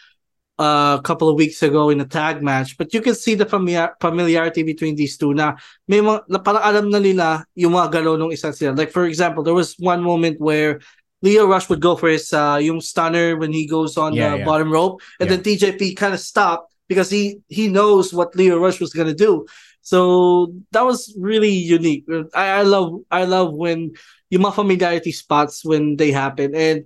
uh, 0.59 0.97
a 0.99 1.01
couple 1.03 1.29
of 1.29 1.35
weeks 1.35 1.63
ago 1.63 1.89
in 1.89 2.01
a 2.01 2.05
tag 2.05 2.43
match, 2.43 2.77
but 2.77 2.93
you 2.93 3.01
can 3.01 3.15
see 3.15 3.33
the 3.33 3.45
familiar- 3.45 3.95
familiarity 4.01 4.61
between 4.63 4.95
these 4.95 5.17
two 5.17 5.33
na 5.33 5.55
may 5.87 5.99
mga, 5.99 6.21
na 6.29 6.37
parang 6.39 6.61
alam 6.61 6.89
na 6.91 6.99
nila 6.99 7.45
yung 7.55 7.73
mga 7.73 7.91
galaw 8.03 8.19
ng 8.19 8.31
isa 8.31 8.51
sila. 8.53 8.75
Like 8.75 8.91
for 8.91 9.05
example, 9.05 9.41
there 9.41 9.55
was 9.55 9.73
one 9.79 10.03
moment 10.03 10.39
where 10.39 10.79
Lio 11.21 11.47
Rush 11.47 11.67
would 11.69 11.81
go 11.81 11.95
for 11.95 12.07
his 12.09 12.31
uh, 12.31 12.59
yung 12.61 12.79
stunner 12.81 13.35
when 13.35 13.51
he 13.51 13.67
goes 13.67 13.97
on 13.97 14.13
Yeah, 14.13 14.31
the 14.35 14.37
yeah. 14.39 14.45
bottom 14.45 14.71
rope, 14.71 15.01
and 15.19 15.27
Yeah. 15.29 15.35
then 15.35 15.43
TJP 15.43 15.95
kind 15.95 16.13
of 16.13 16.19
stopped 16.19 16.71
because 16.87 17.09
he 17.09 17.39
he 17.51 17.67
knows 17.67 18.13
what 18.13 18.35
Lio 18.35 18.59
Rush 18.59 18.79
was 18.79 18.93
gonna 18.93 19.15
do. 19.15 19.43
So 19.81 20.53
that 20.71 20.83
was 20.83 21.15
really 21.17 21.51
unique. 21.51 22.05
I, 22.35 22.59
I 22.59 22.61
love 22.61 23.01
I 23.09 23.25
love 23.25 23.53
when 23.53 23.93
yung 24.29 24.43
mga 24.43 24.55
familiarity 24.55 25.11
spots 25.11 25.65
when 25.65 25.97
they 25.97 26.11
happen 26.11 26.53
and 26.53 26.85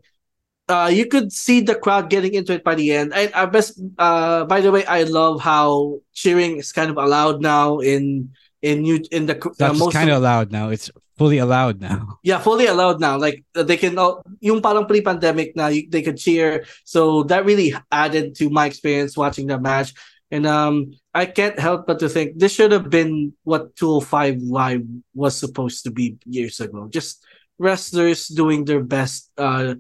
uh, 0.70 0.90
you 0.92 1.06
could 1.06 1.32
see 1.32 1.60
the 1.60 1.76
crowd 1.76 2.10
getting 2.10 2.34
into 2.34 2.54
it 2.54 2.64
by 2.64 2.76
the 2.76 2.94
end. 2.94 3.14
And 3.14 3.34
I 3.34 3.46
best 3.46 3.80
uh, 3.98 4.46
by 4.46 4.62
the 4.62 4.72
way, 4.72 4.86
I 4.86 5.04
love 5.04 5.42
how 5.42 6.00
cheering 6.14 6.58
is 6.58 6.72
kind 6.72 6.90
of 6.90 6.98
allowed 6.98 7.42
now 7.42 7.80
in 7.80 8.32
in 8.62 8.82
new 8.82 9.04
in 9.12 9.26
the 9.26 9.36
uh, 9.36 9.52
That's 9.58 9.80
most 9.80 9.94
kind 9.94 10.10
of 10.10 10.18
allowed 10.18 10.52
now. 10.52 10.70
It's 10.70 10.90
fully 11.18 11.38
allowed 11.38 11.82
now. 11.82 12.20
yeah, 12.24 12.40
fully 12.40 12.68
allowed 12.68 13.00
now. 13.00 13.18
Like 13.18 13.44
uh, 13.56 13.64
they 13.64 13.78
can, 13.78 13.98
all 13.98 14.24
yung 14.40 14.62
parang 14.62 14.88
pre-pandemic 14.88 15.56
na 15.56 15.68
you, 15.68 15.88
they 15.90 16.02
could 16.02 16.18
cheer. 16.18 16.66
So 16.86 17.24
that 17.24 17.46
really 17.46 17.74
added 17.92 18.36
to 18.38 18.50
my 18.50 18.66
experience 18.66 19.18
watching 19.18 19.48
the 19.48 19.60
match. 19.60 19.94
And 20.34 20.48
um, 20.48 20.98
I 21.13 21.28
can't 21.28 21.60
help 21.60 21.86
but 21.86 22.00
to 22.00 22.10
think 22.10 22.40
this 22.42 22.52
should 22.52 22.72
have 22.72 22.90
been 22.90 23.38
what 23.44 23.75
205 23.75 24.42
Live 24.42 24.82
was 25.13 25.38
supposed 25.38 25.84
to 25.84 25.92
be 25.92 26.18
years 26.25 26.60
ago. 26.60 26.90
Just 26.90 27.22
wrestlers 27.60 28.28
doing 28.30 28.66
their 28.66 28.82
best 28.82 29.30
uh, 29.38 29.75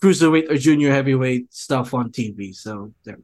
cruiserweight 0.00 0.48
or 0.48 0.58
junior 0.62 0.92
heavyweight 0.92 1.52
stuff 1.52 1.92
on 1.92 2.14
TV. 2.14 2.54
So 2.54 2.94
there. 3.02 3.18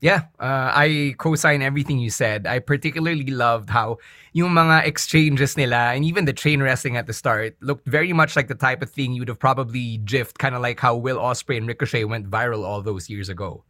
Yeah, 0.00 0.26
uh, 0.40 0.74
I 0.74 1.14
co-sign 1.16 1.62
everything 1.62 2.00
you 2.00 2.10
said. 2.10 2.48
I 2.48 2.58
particularly 2.58 3.30
loved 3.30 3.70
how 3.70 3.98
yung 4.32 4.50
mga 4.50 4.90
exchanges 4.90 5.56
nila 5.56 5.94
and 5.94 6.04
even 6.04 6.24
the 6.24 6.34
chain 6.34 6.60
wrestling 6.60 6.96
at 6.96 7.06
the 7.06 7.14
start 7.14 7.54
looked 7.62 7.86
very 7.86 8.12
much 8.12 8.34
like 8.34 8.48
the 8.48 8.58
type 8.58 8.82
of 8.82 8.90
thing 8.90 9.14
you'd 9.14 9.28
have 9.28 9.38
probably 9.38 10.02
jiffed, 10.02 10.40
kind 10.42 10.56
of 10.56 10.60
like 10.60 10.80
how 10.80 10.96
Will 10.96 11.18
Ospreay 11.18 11.58
and 11.58 11.68
Ricochet 11.68 12.02
went 12.02 12.28
viral 12.28 12.66
all 12.66 12.82
those 12.82 13.08
years 13.08 13.28
ago. 13.28 13.62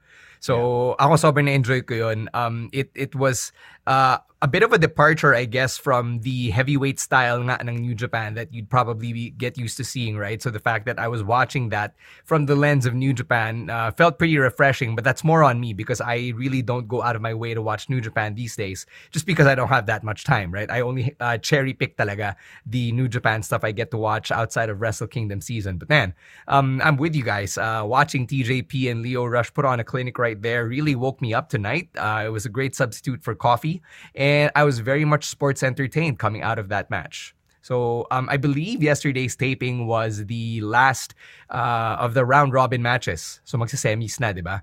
So 0.44 0.92
ako 1.00 1.16
sobrang 1.16 1.48
na-enjoy 1.48 1.88
ko 1.88 1.94
yun. 1.96 2.28
Um, 2.36 2.68
it, 2.76 2.92
it 2.92 3.16
was 3.16 3.48
uh, 3.86 4.18
a 4.44 4.46
bit 4.46 4.62
of 4.62 4.74
a 4.74 4.78
departure, 4.78 5.34
I 5.34 5.46
guess, 5.46 5.78
from 5.78 6.20
the 6.20 6.50
heavyweight 6.50 7.00
style 7.00 7.40
nga 7.40 7.56
ng 7.60 7.80
New 7.80 7.94
Japan 7.94 8.34
that 8.34 8.52
you'd 8.52 8.68
probably 8.68 9.10
be, 9.10 9.30
get 9.30 9.56
used 9.56 9.78
to 9.78 9.84
seeing, 9.84 10.18
right? 10.18 10.42
So 10.42 10.50
the 10.50 10.60
fact 10.60 10.84
that 10.84 10.98
I 10.98 11.08
was 11.08 11.24
watching 11.24 11.70
that 11.70 11.94
from 12.26 12.44
the 12.44 12.54
lens 12.54 12.84
of 12.84 12.92
New 12.92 13.14
Japan 13.14 13.70
uh, 13.70 13.90
felt 13.92 14.18
pretty 14.18 14.36
refreshing, 14.36 14.94
but 14.94 15.02
that's 15.02 15.24
more 15.24 15.42
on 15.42 15.60
me 15.60 15.72
because 15.72 16.02
I 16.02 16.34
really 16.36 16.60
don't 16.60 16.86
go 16.86 17.00
out 17.00 17.16
of 17.16 17.22
my 17.22 17.32
way 17.32 17.54
to 17.54 17.62
watch 17.62 17.88
New 17.88 18.02
Japan 18.02 18.34
these 18.34 18.54
days 18.54 18.84
just 19.10 19.24
because 19.24 19.46
I 19.46 19.54
don't 19.54 19.68
have 19.68 19.86
that 19.86 20.04
much 20.04 20.24
time, 20.24 20.52
right? 20.52 20.70
I 20.70 20.82
only 20.82 21.16
uh, 21.20 21.38
cherry 21.38 21.72
pick 21.72 21.96
talaga 21.96 22.36
the 22.66 22.92
New 22.92 23.08
Japan 23.08 23.42
stuff 23.42 23.64
I 23.64 23.72
get 23.72 23.90
to 23.92 23.96
watch 23.96 24.30
outside 24.30 24.68
of 24.68 24.82
Wrestle 24.82 25.06
Kingdom 25.06 25.40
season. 25.40 25.78
But 25.78 25.88
man, 25.88 26.12
um, 26.48 26.82
I'm 26.84 26.98
with 26.98 27.16
you 27.16 27.24
guys. 27.24 27.56
Uh, 27.56 27.80
watching 27.86 28.26
TJP 28.26 28.90
and 28.90 29.00
Lio 29.00 29.24
Rush 29.24 29.54
put 29.54 29.64
on 29.64 29.80
a 29.80 29.84
clinic 29.84 30.18
right 30.18 30.40
there 30.42 30.66
really 30.66 30.94
woke 30.94 31.22
me 31.22 31.32
up 31.32 31.48
tonight. 31.48 31.88
Uh, 31.96 32.24
it 32.26 32.28
was 32.28 32.44
a 32.44 32.50
great 32.50 32.76
substitute 32.76 33.22
for 33.24 33.34
coffee, 33.34 33.73
and 34.14 34.50
I 34.54 34.64
was 34.64 34.78
very 34.80 35.04
much 35.04 35.26
sports 35.26 35.62
entertained 35.62 36.18
coming 36.18 36.42
out 36.42 36.58
of 36.58 36.68
that 36.68 36.90
match. 36.90 37.34
So 37.62 38.06
um, 38.10 38.28
I 38.30 38.36
believe 38.36 38.82
yesterday's 38.82 39.36
taping 39.36 39.86
was 39.86 40.26
the 40.26 40.60
last 40.60 41.14
uh, 41.48 41.96
of 41.98 42.12
the 42.12 42.24
round 42.24 42.52
robin 42.52 42.82
matches. 42.82 43.40
So 43.44 43.56
magsisemis 43.56 44.20
na, 44.20 44.32
di 44.32 44.42
ba? 44.42 44.62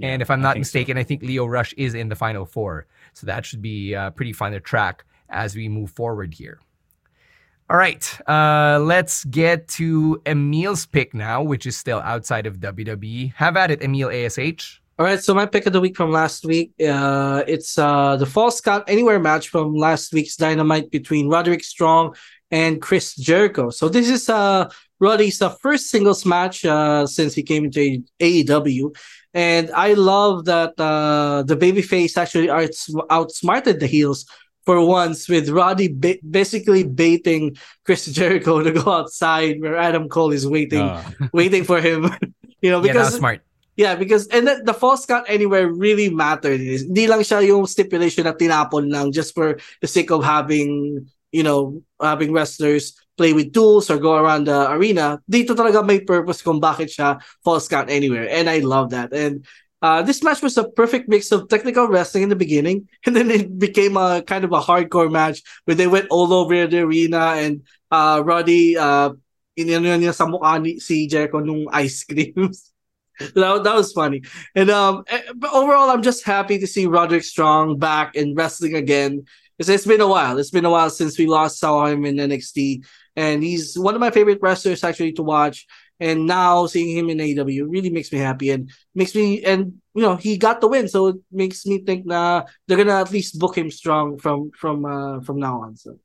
and 0.00 0.22
if 0.22 0.30
I'm 0.30 0.40
not 0.40 0.56
mistaken, 0.56 0.96
I 0.96 1.02
think 1.02 1.22
Lio 1.22 1.46
Rush 1.46 1.72
is 1.74 1.94
in 1.94 2.08
the 2.08 2.14
final 2.14 2.46
four. 2.46 2.86
So 3.14 3.26
that 3.26 3.44
should 3.44 3.60
be 3.60 3.94
uh, 3.94 4.10
pretty 4.10 4.32
fun 4.32 4.52
to 4.52 4.60
track 4.60 5.04
as 5.28 5.56
we 5.56 5.68
move 5.68 5.90
forward 5.90 6.34
here. 6.34 6.60
All 7.68 7.76
right, 7.76 8.02
uh, 8.28 8.80
let's 8.80 9.24
get 9.24 9.68
to 9.78 10.20
Emil's 10.26 10.86
pick 10.86 11.14
now, 11.14 11.42
which 11.42 11.66
is 11.66 11.76
still 11.76 12.00
outside 12.00 12.46
of 12.46 12.58
WWE. 12.58 13.34
Have 13.34 13.56
at 13.56 13.70
it, 13.70 13.82
Emil 13.82 14.10
ASH. 14.10 14.79
All 15.00 15.06
right, 15.06 15.18
so 15.18 15.32
my 15.32 15.46
pick 15.46 15.64
of 15.64 15.72
the 15.72 15.80
week 15.80 15.96
from 15.96 16.10
last 16.12 16.44
week, 16.44 16.72
uh, 16.86 17.42
it's 17.48 17.78
uh, 17.78 18.16
the 18.16 18.26
Falls 18.26 18.60
Count 18.60 18.84
Anywhere 18.86 19.18
match 19.18 19.48
from 19.48 19.74
last 19.74 20.12
week's 20.12 20.36
Dynamite 20.36 20.90
between 20.90 21.26
Roderick 21.26 21.64
Strong 21.64 22.16
and 22.50 22.82
Chris 22.82 23.14
Jericho. 23.16 23.70
So 23.70 23.88
this 23.88 24.10
is 24.10 24.28
uh, 24.28 24.68
Roddy's 24.98 25.40
uh, 25.40 25.48
first 25.62 25.88
singles 25.88 26.26
match 26.26 26.66
uh, 26.66 27.06
since 27.06 27.32
he 27.32 27.42
came 27.42 27.64
into 27.64 28.04
AEW, 28.20 28.94
and 29.32 29.70
I 29.70 29.94
love 29.94 30.44
that 30.44 30.78
uh, 30.78 31.44
the 31.46 31.56
babyface 31.56 32.18
actually 32.18 32.50
outs- 32.50 32.94
outsmarted 33.08 33.80
the 33.80 33.86
heels 33.86 34.26
for 34.66 34.84
once 34.84 35.30
with 35.30 35.48
Roddy 35.48 35.88
ba- 35.90 36.18
basically 36.28 36.84
baiting 36.84 37.56
Chris 37.86 38.04
Jericho 38.18 38.62
to 38.62 38.70
go 38.70 38.92
outside 38.92 39.62
where 39.62 39.76
Adam 39.78 40.10
Cole 40.10 40.32
is 40.32 40.46
waiting, 40.46 40.82
Uh. 40.82 41.02
waiting 41.32 41.64
for 41.64 41.80
him. 41.80 42.04
you 42.60 42.68
know 42.70 42.84
Yeah, 42.84 42.92
because 42.92 43.12
was 43.12 43.18
smart. 43.18 43.40
Yeah, 43.80 43.96
because 43.96 44.28
and 44.28 44.44
then 44.44 44.68
the 44.68 44.76
falls 44.76 45.08
count 45.08 45.24
anywhere 45.24 45.72
really 45.72 46.12
mattered. 46.12 46.60
Hindi 46.60 47.08
lang 47.08 47.24
siya 47.24 47.40
yung 47.48 47.64
stipulation 47.64 48.28
na 48.28 48.36
tinapon 48.36 48.92
lang 48.92 49.08
just 49.08 49.32
for 49.32 49.56
the 49.80 49.88
sake 49.88 50.12
of 50.12 50.20
having, 50.20 51.08
you 51.32 51.40
know, 51.40 51.80
having 51.96 52.28
wrestlers 52.28 52.92
play 53.16 53.32
with 53.32 53.56
tools 53.56 53.88
or 53.88 53.96
go 53.96 54.20
around 54.20 54.52
the 54.52 54.68
arena. 54.68 55.16
Dito 55.24 55.56
talaga 55.56 55.80
may 55.80 56.04
purpose 56.04 56.44
kung 56.44 56.60
bakit 56.60 56.92
siya 56.92 57.24
falls 57.40 57.72
count 57.72 57.88
anywhere. 57.88 58.28
And 58.28 58.52
I 58.52 58.60
love 58.60 58.92
that. 58.92 59.16
And 59.16 59.48
uh, 59.80 60.04
this 60.04 60.20
match 60.20 60.44
was 60.44 60.60
a 60.60 60.68
perfect 60.68 61.08
mix 61.08 61.32
of 61.32 61.48
technical 61.48 61.88
wrestling 61.88 62.28
in 62.28 62.28
the 62.28 62.36
beginning, 62.36 62.84
and 63.08 63.16
then 63.16 63.32
it 63.32 63.48
became 63.56 63.96
a 63.96 64.20
kind 64.20 64.44
of 64.44 64.52
a 64.52 64.60
hardcore 64.60 65.08
match 65.08 65.40
where 65.64 65.72
they 65.72 65.88
went 65.88 66.12
all 66.12 66.36
over 66.36 66.68
the 66.68 66.84
arena 66.84 67.40
and 67.40 67.64
uh, 67.88 68.20
Roddy 68.20 68.76
uh, 68.76 69.16
inano 69.56 69.96
niya 69.96 70.12
sa 70.12 70.28
mukha 70.28 70.60
ni 70.60 70.76
si 70.76 71.08
Jericho 71.08 71.40
nung 71.40 71.64
ice 71.72 72.04
creams. 72.04 72.68
that, 73.34 73.62
that 73.64 73.74
was 73.74 73.92
funny. 73.92 74.22
And 74.54 74.70
um, 74.70 75.04
eh, 75.08 75.22
but 75.34 75.52
overall, 75.52 75.90
I'm 75.90 76.02
just 76.02 76.24
happy 76.24 76.58
to 76.58 76.66
see 76.66 76.86
Roderick 76.86 77.24
Strong 77.24 77.78
back 77.78 78.16
in 78.16 78.34
wrestling 78.34 78.74
again. 78.74 79.24
It's, 79.58 79.68
it's 79.68 79.86
been 79.86 80.00
a 80.00 80.08
while. 80.08 80.38
It's 80.38 80.50
been 80.50 80.64
a 80.64 80.70
while 80.70 80.90
since 80.90 81.18
we 81.18 81.26
last 81.26 81.58
saw 81.58 81.86
him 81.86 82.04
in 82.04 82.16
NXT, 82.16 82.84
and 83.16 83.42
he's 83.42 83.78
one 83.78 83.94
of 83.94 84.00
my 84.00 84.10
favorite 84.10 84.40
wrestlers 84.40 84.82
actually 84.84 85.12
to 85.12 85.22
watch. 85.22 85.66
And 86.00 86.26
now 86.26 86.64
seeing 86.64 86.96
him 86.96 87.10
in 87.10 87.18
AEW 87.18 87.66
really 87.68 87.90
makes 87.90 88.10
me 88.10 88.18
happy 88.18 88.50
and 88.50 88.70
makes 88.94 89.14
me 89.14 89.44
and 89.44 89.82
you 89.94 90.00
know 90.00 90.16
he 90.16 90.38
got 90.38 90.62
the 90.62 90.68
win, 90.68 90.88
so 90.88 91.08
it 91.08 91.16
makes 91.30 91.66
me 91.66 91.84
think 91.84 92.08
that 92.08 92.48
they're 92.66 92.78
gonna 92.78 93.00
at 93.00 93.12
least 93.12 93.38
book 93.38 93.56
him 93.56 93.70
strong 93.70 94.16
from 94.16 94.50
from 94.58 94.86
uh, 94.86 95.20
from 95.20 95.38
now 95.38 95.60
on. 95.60 95.76
So. 95.76 95.98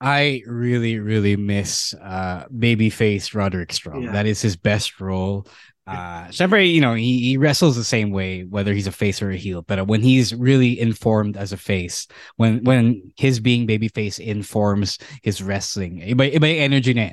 I 0.00 0.42
really, 0.46 0.98
really 0.98 1.36
miss 1.36 1.94
uh 1.94 2.44
babyface 2.46 3.34
Roderick 3.34 3.72
Strong. 3.72 4.04
Yeah. 4.04 4.12
That 4.12 4.26
is 4.26 4.42
his 4.42 4.56
best 4.56 5.00
role. 5.00 5.46
Uh 5.88 6.30
you 6.58 6.80
know, 6.80 6.94
he, 6.94 7.20
he 7.20 7.36
wrestles 7.36 7.76
the 7.76 7.84
same 7.84 8.10
way, 8.10 8.42
whether 8.44 8.74
he's 8.74 8.86
a 8.86 8.92
face 8.92 9.22
or 9.22 9.30
a 9.30 9.36
heel. 9.36 9.62
But 9.62 9.86
when 9.86 10.02
he's 10.02 10.34
really 10.34 10.78
informed 10.78 11.36
as 11.36 11.52
a 11.52 11.56
face, 11.56 12.06
when 12.36 12.62
when 12.64 13.12
his 13.16 13.40
being 13.40 13.66
babyface 13.66 14.20
informs 14.20 14.98
his 15.22 15.42
wrestling, 15.42 16.00
iba, 16.00 16.32
iba 16.32 16.46
yung 16.48 16.60
energy 16.60 16.94
na. 16.94 17.10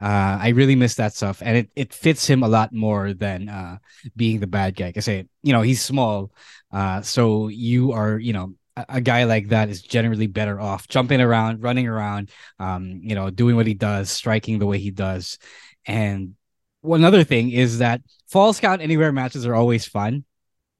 Uh, 0.00 0.38
I 0.40 0.48
really 0.50 0.76
miss 0.76 0.94
that 0.94 1.12
stuff, 1.14 1.42
and 1.42 1.56
it, 1.56 1.70
it 1.74 1.92
fits 1.92 2.24
him 2.24 2.44
a 2.44 2.48
lot 2.48 2.72
more 2.72 3.14
than 3.14 3.48
uh, 3.48 3.78
being 4.14 4.38
the 4.38 4.46
bad 4.46 4.76
guy. 4.76 4.90
Because 4.90 5.08
you 5.08 5.26
know 5.42 5.62
he's 5.62 5.82
small, 5.82 6.30
uh, 6.70 7.02
so 7.02 7.48
you 7.48 7.90
are 7.92 8.16
you 8.16 8.32
know 8.32 8.54
a, 8.78 8.98
a 8.98 9.00
guy 9.00 9.24
like 9.24 9.48
that 9.48 9.68
is 9.68 9.82
generally 9.82 10.28
better 10.28 10.60
off 10.60 10.86
jumping 10.88 11.20
around, 11.20 11.62
running 11.62 11.88
around, 11.88 12.30
um, 12.58 13.00
you 13.02 13.14
know, 13.14 13.30
doing 13.30 13.56
what 13.56 13.66
he 13.66 13.74
does, 13.74 14.10
striking 14.10 14.58
the 14.58 14.66
way 14.66 14.78
he 14.78 14.90
does. 14.90 15.38
And 15.84 16.34
one 16.80 17.04
other 17.04 17.24
thing 17.24 17.50
is 17.50 17.78
that 17.78 18.00
falls 18.28 18.60
count 18.60 18.82
anywhere 18.82 19.12
matches 19.12 19.46
are 19.46 19.54
always 19.54 19.84
fun, 19.86 20.24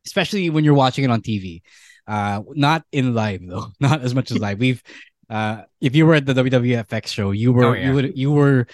especially 0.07 0.51
when 0.51 0.65
you're 0.65 0.75
watching 0.75 1.05
it 1.05 1.11
on 1.11 1.21
TV. 1.23 1.63
Uh, 2.07 2.41
not 2.55 2.85
in 2.93 3.15
live 3.15 3.41
though, 3.47 3.67
not 3.81 4.01
as 4.03 4.15
much 4.15 4.31
as 4.31 4.39
live. 4.39 4.59
We've 4.59 4.83
uh, 5.29 5.63
if 5.81 5.95
you 5.95 6.07
were 6.07 6.15
at 6.15 6.25
the 6.25 6.33
WWFX 6.35 7.09
show, 7.09 7.33
you 7.33 7.53
were 7.53 7.65
Oh, 7.65 7.73
yeah. 7.75 7.87
you 7.89 7.95
would 7.95 8.17
you 8.17 8.31
were 8.33 8.67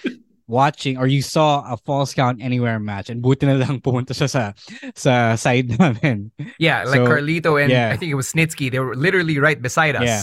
watching 0.47 0.97
or 0.97 1.07
you 1.07 1.21
saw 1.21 1.65
a 1.73 1.75
falls 1.75 2.13
count 2.13 2.39
anywhere 2.41 2.79
match 2.79 3.09
and 3.09 3.21
buti 3.21 3.45
na 3.47 3.53
lang 3.57 3.81
pumunta 3.81 4.13
siya 4.13 4.29
sa 4.29 4.53
sa 4.95 5.35
side 5.35 5.67
namin. 5.79 6.31
Yeah, 6.59 6.83
like 6.85 7.01
So, 7.01 7.07
Carlito 7.07 7.59
and 7.61 7.71
yeah. 7.71 7.89
I 7.91 7.97
think 7.97 8.11
it 8.11 8.15
was 8.15 8.31
Snitsky. 8.31 8.71
They 8.71 8.79
were 8.79 8.95
literally 8.95 9.39
right 9.39 9.59
beside 9.59 9.95
us 9.97 10.05
Yeah. 10.05 10.21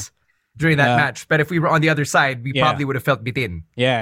during 0.57 0.77
that 0.79 0.95
Uh, 0.95 0.97
match. 0.97 1.27
But 1.29 1.41
if 1.41 1.51
we 1.51 1.59
were 1.59 1.69
on 1.69 1.81
the 1.83 1.91
other 1.91 2.05
side, 2.07 2.43
we 2.45 2.53
Yeah. 2.55 2.63
probably 2.65 2.85
would 2.87 2.97
have 2.97 3.05
felt 3.05 3.25
bitin. 3.25 3.65
Yeah. 3.77 4.02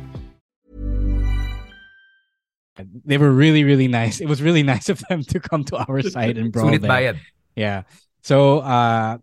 they 3.05 3.17
were 3.17 3.31
really 3.31 3.63
really 3.63 3.87
nice. 3.87 4.21
It 4.21 4.27
was 4.27 4.41
really 4.41 4.63
nice 4.73 4.89
of 4.89 5.01
them 5.09 5.23
to 5.23 5.39
come 5.39 5.63
to 5.65 5.77
our 5.87 6.01
side 6.01 6.37
and 6.37 6.51
brawl 6.51 6.71
bayad. 6.71 7.17
yeah. 7.55 7.83
So 8.23 8.59
uh 8.59 9.17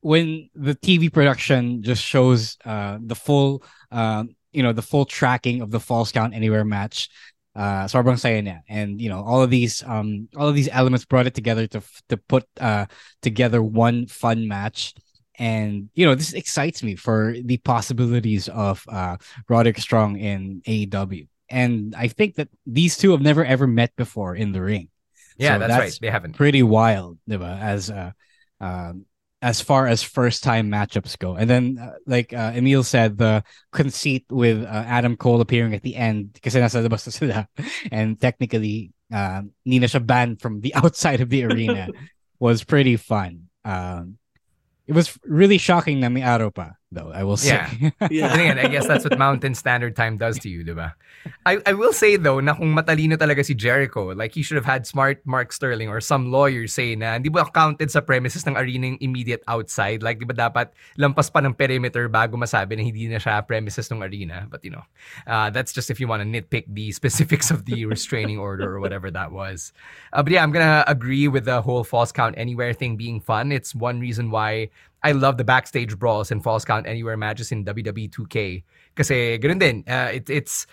when 0.00 0.50
the 0.54 0.74
tv 0.76 1.10
production 1.12 1.82
just 1.82 2.02
shows 2.04 2.58
uh 2.64 2.98
the 3.00 3.14
full 3.14 3.62
um 3.90 4.36
you 4.52 4.62
know 4.62 4.72
the 4.72 4.82
full 4.82 5.04
tracking 5.04 5.62
of 5.62 5.70
the 5.70 5.80
falls 5.80 6.12
count 6.12 6.34
anywhere 6.34 6.64
match 6.64 7.08
uh 7.56 7.88
sobrang 7.88 8.18
saya 8.18 8.42
niya. 8.42 8.60
and 8.68 9.00
you 9.00 9.08
know 9.08 9.24
all 9.24 9.40
of 9.42 9.48
these 9.48 9.82
um 9.86 10.28
all 10.36 10.46
of 10.48 10.54
these 10.54 10.68
elements 10.68 11.04
brought 11.04 11.26
it 11.26 11.34
together 11.34 11.66
to 11.66 11.80
to 12.08 12.16
put 12.16 12.44
uh 12.60 12.86
together 13.22 13.62
one 13.62 14.06
fun 14.06 14.46
match. 14.48 14.94
And 15.36 15.90
you 15.98 16.06
know 16.06 16.14
this 16.14 16.32
excites 16.32 16.82
me 16.82 16.94
for 16.94 17.34
the 17.42 17.58
possibilities 17.58 18.46
of 18.48 18.84
uh 18.86 19.16
Roderick 19.48 19.78
Strong 19.82 20.18
in 20.18 20.62
AEW 20.62 21.26
and 21.48 21.94
I 21.96 22.08
think 22.08 22.36
that 22.36 22.48
these 22.66 22.96
two 22.96 23.12
have 23.12 23.22
never 23.22 23.44
ever 23.44 23.66
met 23.66 23.94
before 23.96 24.34
in 24.34 24.52
the 24.52 24.62
ring. 24.62 24.88
Yeah, 25.36 25.54
So 25.54 25.66
that's, 25.66 25.78
right. 25.78 25.98
They 26.00 26.10
haven't. 26.10 26.36
Pretty 26.36 26.62
wild, 26.62 27.18
diba? 27.28 27.58
As 27.60 27.90
uh, 27.90 28.12
um, 28.60 29.06
as 29.42 29.60
far 29.60 29.86
as 29.86 30.02
first 30.02 30.42
time 30.42 30.70
matchups 30.70 31.18
go, 31.18 31.34
and 31.34 31.50
then 31.50 31.78
uh, 31.80 31.94
like 32.06 32.32
uh, 32.32 32.52
Emil 32.54 32.82
said, 32.82 33.18
the 33.18 33.44
conceit 33.72 34.24
with 34.30 34.64
uh, 34.64 34.84
Adam 34.86 35.16
Cole 35.16 35.40
appearing 35.40 35.74
at 35.74 35.82
the 35.82 35.96
end 35.96 36.38
kasi 36.42 36.60
nasa 36.60 36.86
labas 36.86 37.10
sila, 37.10 37.48
and 37.92 38.20
technically, 38.20 38.92
uh, 39.12 39.42
hindi 39.64 39.78
na 39.80 39.86
siya 39.86 40.06
banned 40.06 40.40
from 40.40 40.60
the 40.60 40.74
outside 40.80 41.20
of 41.20 41.28
the 41.28 41.44
arena 41.44 41.88
was 42.38 42.64
pretty 42.64 42.96
fun. 42.96 43.50
Um, 43.64 44.18
it 44.86 44.92
was 44.92 45.18
really 45.24 45.58
shocking 45.58 46.00
na 46.00 46.08
may 46.08 46.22
araw 46.22 46.52
pa, 46.54 46.76
though. 46.94 47.10
I 47.12 47.22
will 47.26 47.36
say. 47.36 47.52
Yeah. 48.14 48.28
But 48.30 48.38
again, 48.38 48.58
I 48.58 48.68
guess 48.68 48.86
that's 48.86 49.04
what 49.04 49.18
Mountain 49.18 49.54
Standard 49.54 49.96
Time 49.96 50.16
does 50.16 50.38
to 50.40 50.48
you, 50.48 50.64
diba? 50.64 50.92
I, 51.46 51.58
I 51.66 51.72
will 51.72 51.92
say 51.92 52.16
though, 52.16 52.38
na 52.40 52.54
kung 52.54 52.74
matalino 52.74 53.16
talaga 53.16 53.44
si 53.44 53.54
Jericho, 53.54 54.12
like 54.12 54.32
he 54.32 54.42
should 54.42 54.56
have 54.56 54.68
had 54.68 54.86
smart 54.86 55.24
Mark 55.24 55.52
Sterling 55.52 55.88
or 55.88 56.00
some 56.00 56.30
lawyer 56.30 56.66
say 56.66 56.94
na 56.94 57.16
hindi 57.16 57.28
ba 57.28 57.48
counted 57.48 57.90
sa 57.90 58.00
premises 58.00 58.46
ng 58.46 58.56
arena 58.56 58.94
yung 58.94 59.00
immediate 59.00 59.42
outside? 59.48 60.02
Like, 60.02 60.20
di 60.20 60.28
ba 60.28 60.36
dapat 60.36 60.70
lampas 61.00 61.32
pa 61.32 61.40
ng 61.40 61.56
perimeter 61.56 62.08
bago 62.08 62.36
masabi 62.36 62.76
na 62.76 62.84
hindi 62.84 63.08
na 63.08 63.18
siya 63.18 63.40
premises 63.42 63.88
ng 63.90 64.04
arena? 64.04 64.46
But 64.48 64.64
you 64.64 64.72
know, 64.72 64.84
uh, 65.26 65.50
that's 65.50 65.72
just 65.72 65.90
if 65.90 65.98
you 65.98 66.06
want 66.06 66.22
to 66.22 66.28
nitpick 66.28 66.68
the 66.68 66.92
specifics 67.00 67.50
of 67.50 67.64
the 67.64 67.84
restraining 67.88 68.38
order 68.38 68.68
or 68.68 68.80
whatever 68.80 69.10
that 69.10 69.32
was. 69.32 69.72
Uh, 70.12 70.22
but 70.22 70.32
yeah, 70.32 70.42
I'm 70.42 70.52
gonna 70.52 70.84
agree 70.86 71.28
with 71.28 71.44
the 71.44 71.62
whole 71.62 71.84
falls 71.84 72.12
count 72.12 72.36
anywhere 72.36 72.72
thing 72.72 72.96
being 72.96 73.20
fun. 73.20 73.50
It's 73.52 73.74
one 73.74 74.00
reason 74.00 74.30
why 74.30 74.70
I 75.04 75.12
love 75.12 75.36
the 75.36 75.44
backstage 75.44 75.98
brawls 75.98 76.32
and 76.32 76.42
falls 76.42 76.64
count 76.64 76.88
anywhere 76.88 77.16
matches 77.16 77.52
in 77.52 77.64
WWE 77.64 78.08
2K. 78.08 78.64
Kasi 78.96 79.38
ganun 79.38 79.60
din, 79.60 79.84
uh, 79.86 80.08
it, 80.16 80.30
it's 80.30 80.66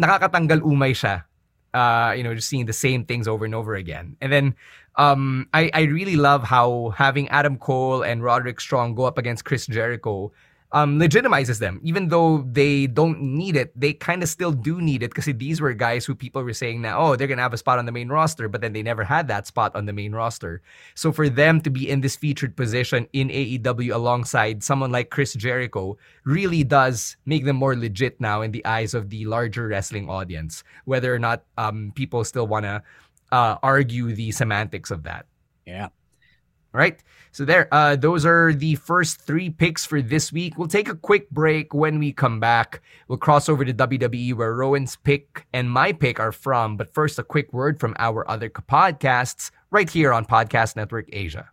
nakakatanggal 0.00 0.64
umay 0.64 0.96
siya. 0.96 1.28
Uh, 1.76 2.16
you 2.16 2.24
know, 2.24 2.34
just 2.34 2.48
seeing 2.48 2.64
the 2.64 2.72
same 2.72 3.04
things 3.04 3.28
over 3.28 3.44
and 3.44 3.54
over 3.54 3.74
again. 3.76 4.16
And 4.22 4.32
then 4.32 4.56
um, 4.96 5.46
I, 5.52 5.70
I 5.74 5.82
really 5.82 6.16
love 6.16 6.42
how 6.42 6.94
having 6.96 7.28
Adam 7.28 7.58
Cole 7.58 8.00
and 8.00 8.24
Roderick 8.24 8.60
Strong 8.60 8.94
go 8.94 9.04
up 9.04 9.18
against 9.18 9.44
Chris 9.44 9.66
Jericho 9.66 10.32
um, 10.72 10.98
legitimizes 10.98 11.58
them. 11.58 11.80
Even 11.82 12.08
though 12.08 12.44
they 12.50 12.86
don't 12.86 13.20
need 13.20 13.56
it, 13.56 13.72
they 13.78 13.92
kind 13.92 14.22
of 14.22 14.28
still 14.28 14.52
do 14.52 14.80
need 14.80 15.02
it 15.02 15.10
because 15.14 15.26
these 15.36 15.60
were 15.60 15.72
guys 15.72 16.04
who 16.04 16.14
people 16.14 16.42
were 16.42 16.52
saying 16.52 16.82
now, 16.82 16.98
oh, 16.98 17.16
they're 17.16 17.26
going 17.26 17.38
to 17.38 17.42
have 17.42 17.54
a 17.54 17.58
spot 17.58 17.78
on 17.78 17.86
the 17.86 17.92
main 17.92 18.08
roster, 18.08 18.48
but 18.48 18.60
then 18.60 18.72
they 18.72 18.82
never 18.82 19.04
had 19.04 19.28
that 19.28 19.46
spot 19.46 19.74
on 19.74 19.86
the 19.86 19.92
main 19.92 20.12
roster. 20.12 20.60
So 20.94 21.12
for 21.12 21.28
them 21.28 21.60
to 21.62 21.70
be 21.70 21.88
in 21.88 22.00
this 22.00 22.16
featured 22.16 22.56
position 22.56 23.06
in 23.12 23.28
AEW 23.28 23.94
alongside 23.94 24.62
someone 24.62 24.90
like 24.90 25.10
Chris 25.10 25.34
Jericho 25.34 25.96
really 26.24 26.64
does 26.64 27.16
make 27.26 27.44
them 27.44 27.56
more 27.56 27.76
legit 27.76 28.20
now 28.20 28.42
in 28.42 28.50
the 28.52 28.64
eyes 28.66 28.94
of 28.94 29.10
the 29.10 29.24
larger 29.26 29.68
wrestling 29.68 30.08
audience, 30.08 30.64
whether 30.84 31.14
or 31.14 31.18
not 31.18 31.44
um, 31.58 31.92
people 31.94 32.24
still 32.24 32.46
want 32.46 32.64
to 32.64 32.82
uh, 33.32 33.56
argue 33.62 34.12
the 34.12 34.32
semantics 34.32 34.90
of 34.90 35.04
that. 35.04 35.26
Yeah. 35.64 35.88
All 36.76 36.80
right. 36.80 37.02
So 37.32 37.46
there, 37.46 37.72
uh, 37.72 37.96
those 37.96 38.26
are 38.26 38.52
the 38.52 38.74
first 38.74 39.22
three 39.22 39.48
picks 39.48 39.86
for 39.86 40.02
this 40.02 40.30
week. 40.30 40.58
We'll 40.58 40.68
take 40.68 40.90
a 40.90 40.94
quick 40.94 41.30
break. 41.30 41.72
When 41.72 41.98
we 41.98 42.12
come 42.12 42.38
back, 42.38 42.82
we'll 43.08 43.16
cross 43.16 43.48
over 43.48 43.64
to 43.64 43.72
WWE 43.72 44.34
where 44.34 44.54
Rowen's 44.54 44.96
pick 44.96 45.46
and 45.54 45.70
my 45.70 45.92
pick 45.94 46.20
are 46.20 46.32
from. 46.32 46.76
But 46.76 46.92
first, 46.92 47.18
a 47.18 47.22
quick 47.22 47.50
word 47.50 47.80
from 47.80 47.96
our 47.98 48.30
other 48.30 48.50
podcasts 48.50 49.50
right 49.70 49.88
here 49.88 50.12
on 50.12 50.26
Podcast 50.26 50.76
Network 50.76 51.06
Asia. 51.14 51.48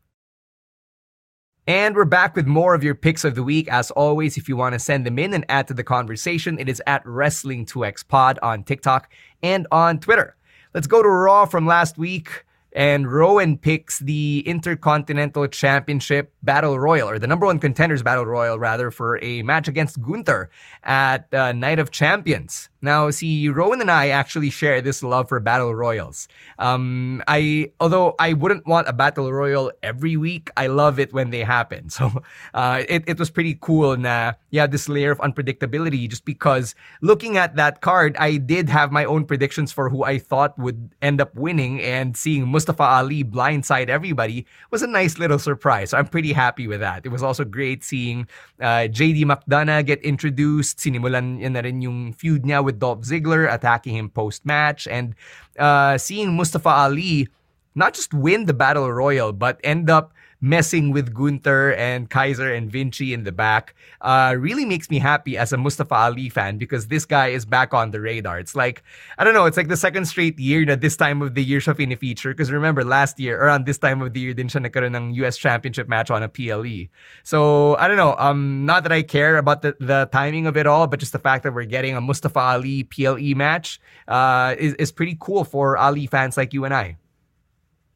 And 1.68 1.96
we're 1.96 2.04
back 2.04 2.36
with 2.36 2.46
more 2.46 2.76
of 2.76 2.84
your 2.84 2.96
picks 2.96 3.24
of 3.24 3.36
the 3.36 3.44
week. 3.44 3.70
As 3.70 3.92
always, 3.92 4.36
if 4.36 4.50
you 4.50 4.58
want 4.58 4.74
to 4.74 4.80
send 4.80 5.06
them 5.06 5.18
in 5.18 5.34
and 5.34 5.46
add 5.48 5.70
to 5.70 5.74
the 5.74 5.86
conversation, 5.86 6.60
it 6.60 6.68
is 6.68 6.82
at 6.86 7.02
Wrestling2XPod 7.06 8.40
on 8.44 8.66
TikTok 8.66 9.10
and 9.42 9.68
on 9.72 10.00
Twitter. 10.00 10.36
Let's 10.74 10.88
go 10.88 11.02
to 11.02 11.08
Raw 11.08 11.46
from 11.46 11.66
last 11.66 11.98
week 11.98 12.44
and 12.76 13.06
Rowen 13.06 13.60
picks 13.60 14.00
the 14.00 14.44
Intercontinental 14.46 15.48
Championship 15.48 16.34
Battle 16.44 16.80
Royal, 16.80 17.10
or 17.10 17.20
the 17.20 17.28
number 17.28 17.46
one 17.46 17.60
contenders 17.60 18.04
Battle 18.04 18.26
Royal, 18.26 18.60
rather, 18.60 18.92
for 18.92 19.24
a 19.24 19.44
match 19.44 19.68
against 19.68 20.02
Gunther 20.02 20.50
at 20.84 21.34
uh, 21.34 21.52
Night 21.52 21.80
of 21.80 21.92
Champions. 21.92 22.70
Now, 22.84 23.10
see, 23.12 23.48
Rowen 23.48 23.80
and 23.80 23.90
I 23.90 24.10
actually 24.10 24.50
share 24.50 24.82
this 24.82 25.02
love 25.02 25.30
for 25.30 25.40
battle 25.40 25.74
royals. 25.74 26.28
Um, 26.60 27.24
I, 27.30 27.72
although 27.80 28.14
I 28.20 28.34
wouldn't 28.34 28.68
want 28.68 28.90
a 28.90 28.94
battle 28.94 29.32
royal 29.32 29.72
every 29.82 30.18
week, 30.18 30.50
I 30.58 30.68
love 30.68 31.00
it 31.00 31.14
when 31.14 31.30
they 31.30 31.44
happen. 31.44 31.90
So, 31.94 32.24
uh, 32.56 32.82
it, 32.90 33.04
it 33.06 33.20
was 33.20 33.30
pretty 33.30 33.56
cool. 33.62 33.96
Na, 33.96 34.34
yeah, 34.50 34.66
this 34.66 34.90
layer 34.90 35.12
of 35.12 35.20
unpredictability, 35.20 36.10
just 36.10 36.26
because 36.26 36.74
looking 37.02 37.38
at 37.38 37.56
that 37.56 37.82
card, 37.82 38.18
I 38.18 38.38
did 38.38 38.68
have 38.70 38.92
my 38.92 39.06
own 39.06 39.26
predictions 39.26 39.72
for 39.72 39.90
who 39.90 40.04
I 40.04 40.18
thought 40.18 40.58
would 40.58 40.90
end 41.04 41.22
up 41.22 41.36
winning, 41.36 41.82
and 41.84 42.18
seeing 42.18 42.48
Mustafa 42.64 43.04
Ali 43.04 43.28
blindside 43.28 43.90
everybody 43.92 44.48
was 44.72 44.82
a 44.82 44.88
nice 44.88 45.20
little 45.20 45.38
surprise. 45.38 45.90
So 45.92 45.98
I'm 45.98 46.08
pretty 46.08 46.32
happy 46.32 46.66
with 46.66 46.80
that. 46.80 47.06
It 47.06 47.10
was 47.10 47.22
also 47.22 47.44
great 47.44 47.84
seeing 47.84 48.26
uh, 48.62 48.88
JD 48.88 49.28
McDonagh 49.28 49.86
get 49.86 50.00
introduced. 50.00 50.80
Sinimulan 50.80 51.44
na 51.44 51.60
rin 51.60 51.84
yung 51.84 52.14
feud 52.14 52.48
niya 52.48 52.64
with 52.64 52.80
Dolph 52.80 53.04
Ziggler 53.04 53.52
attacking 53.52 54.00
him 54.00 54.08
post 54.08 54.46
match 54.48 54.88
and 54.88 55.12
uh, 55.60 55.98
seeing 55.98 56.40
Mustafa 56.40 56.88
Ali 56.88 57.28
not 57.76 57.92
just 57.92 58.14
win 58.14 58.46
the 58.48 58.56
battle 58.56 58.88
royal 58.88 59.36
but 59.36 59.60
end 59.64 59.90
up 59.90 60.16
messing 60.44 60.92
with 60.92 61.14
Gunther 61.14 61.72
and 61.76 62.10
Kaiser 62.10 62.54
and 62.54 62.70
Vinci 62.70 63.14
in 63.14 63.24
the 63.24 63.32
back 63.32 63.74
uh, 64.02 64.36
really 64.38 64.66
makes 64.66 64.90
me 64.90 65.00
happy 65.00 65.38
as 65.38 65.54
a 65.54 65.58
Mustafa 65.58 65.96
Ali 65.96 66.28
fan 66.28 66.58
because 66.58 66.88
this 66.88 67.06
guy 67.06 67.28
is 67.30 67.46
back 67.46 67.74
on 67.74 67.92
the 67.92 68.02
radar. 68.02 68.40
It's 68.40 68.54
like, 68.54 68.84
I 69.18 69.24
don't 69.24 69.34
know, 69.34 69.46
it's 69.46 69.56
like 69.56 69.70
the 69.70 69.78
second 69.78 70.04
straight 70.04 70.38
year 70.38 70.66
that 70.66 70.82
this 70.82 70.98
time 70.98 71.22
of 71.22 71.36
the 71.36 71.42
year 71.42 71.62
siya 71.62 71.78
fini-feature 71.78 72.34
because 72.34 72.52
remember 72.52 72.84
last 72.84 73.18
year, 73.22 73.42
around 73.42 73.66
this 73.66 73.78
time 73.78 74.02
of 74.02 74.12
the 74.12 74.20
year 74.20 74.34
din 74.34 74.50
siya 74.50 74.68
nagkaroon 74.68 74.94
ng 74.94 75.14
US 75.24 75.38
Championship 75.38 75.88
match 75.88 76.12
on 76.12 76.22
a 76.22 76.28
PLE. 76.28 76.92
So, 77.24 77.78
I 77.78 77.88
don't 77.88 77.96
know, 77.96 78.16
um, 78.20 78.66
not 78.66 78.84
that 78.84 78.92
I 78.92 79.02
care 79.02 79.38
about 79.38 79.62
the, 79.62 79.78
the 79.80 80.10
timing 80.12 80.46
of 80.46 80.58
it 80.58 80.68
all, 80.68 80.88
but 80.88 81.00
just 81.00 81.14
the 81.14 81.20
fact 81.24 81.44
that 81.44 81.54
we're 81.54 81.64
getting 81.64 81.96
a 81.96 82.02
Mustafa 82.02 82.40
Ali 82.60 82.84
PLE 82.84 83.34
match 83.34 83.80
uh, 84.10 84.56
is, 84.60 84.74
is 84.74 84.92
pretty 84.92 85.16
cool 85.22 85.46
for 85.46 85.78
Ali 85.78 86.06
fans 86.06 86.36
like 86.36 86.52
you 86.52 86.66
and 86.66 86.74
I. 86.74 86.98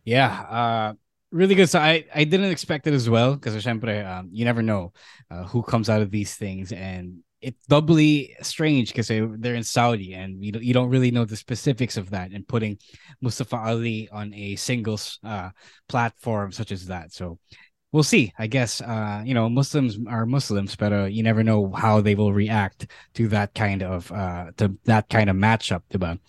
Yeah, 0.06 0.32
uh, 0.48 0.94
really 1.32 1.56
good. 1.56 1.70
So 1.70 1.80
I, 1.80 2.06
I 2.14 2.24
didn't 2.24 2.52
expect 2.52 2.88
it 2.88 2.94
as 2.94 3.10
well 3.10 3.36
because 3.36 3.66
um, 3.68 4.30
you 4.32 4.46
never 4.46 4.62
know 4.62 4.94
uh, 5.30 5.44
who 5.44 5.62
comes 5.64 5.90
out 5.90 6.02
of 6.02 6.12
these 6.12 6.36
things, 6.36 6.72
and 6.72 7.20
it's 7.42 7.66
doubly 7.68 8.36
strange 8.42 8.90
because 8.90 9.08
they're 9.08 9.56
in 9.56 9.64
Saudi 9.64 10.14
and 10.14 10.44
you 10.44 10.52
don't, 10.52 10.64
you 10.64 10.74
don't 10.74 10.90
really 10.90 11.12
know 11.12 11.26
the 11.26 11.36
specifics 11.36 11.96
of 11.96 12.10
that. 12.10 12.32
And 12.32 12.48
putting 12.48 12.78
Mustafa 13.22 13.58
Ali 13.58 14.10
on 14.12 14.34
a 14.34 14.56
singles 14.56 15.20
uh, 15.24 15.50
platform 15.88 16.52
such 16.52 16.72
as 16.72 16.88
that, 16.88 17.14
so 17.14 17.40
we'll 17.92 18.04
see. 18.04 18.34
I 18.38 18.48
guess 18.48 18.82
uh, 18.82 19.22
you 19.26 19.34
know 19.34 19.50
Muslims 19.50 19.98
are 20.08 20.26
Muslims, 20.26 20.76
but 20.76 20.94
uh, 20.94 21.06
you 21.06 21.24
never 21.24 21.44
know 21.44 21.72
how 21.72 22.02
they 22.02 22.16
will 22.16 22.34
react 22.34 22.88
to 23.16 23.28
that 23.30 23.54
kind 23.54 23.84
of 23.84 24.12
uh, 24.12 24.52
to 24.58 24.78
that 24.86 25.10
kind 25.10 25.30
of 25.30 25.36
matchup, 25.36 25.82
diba? 25.92 26.20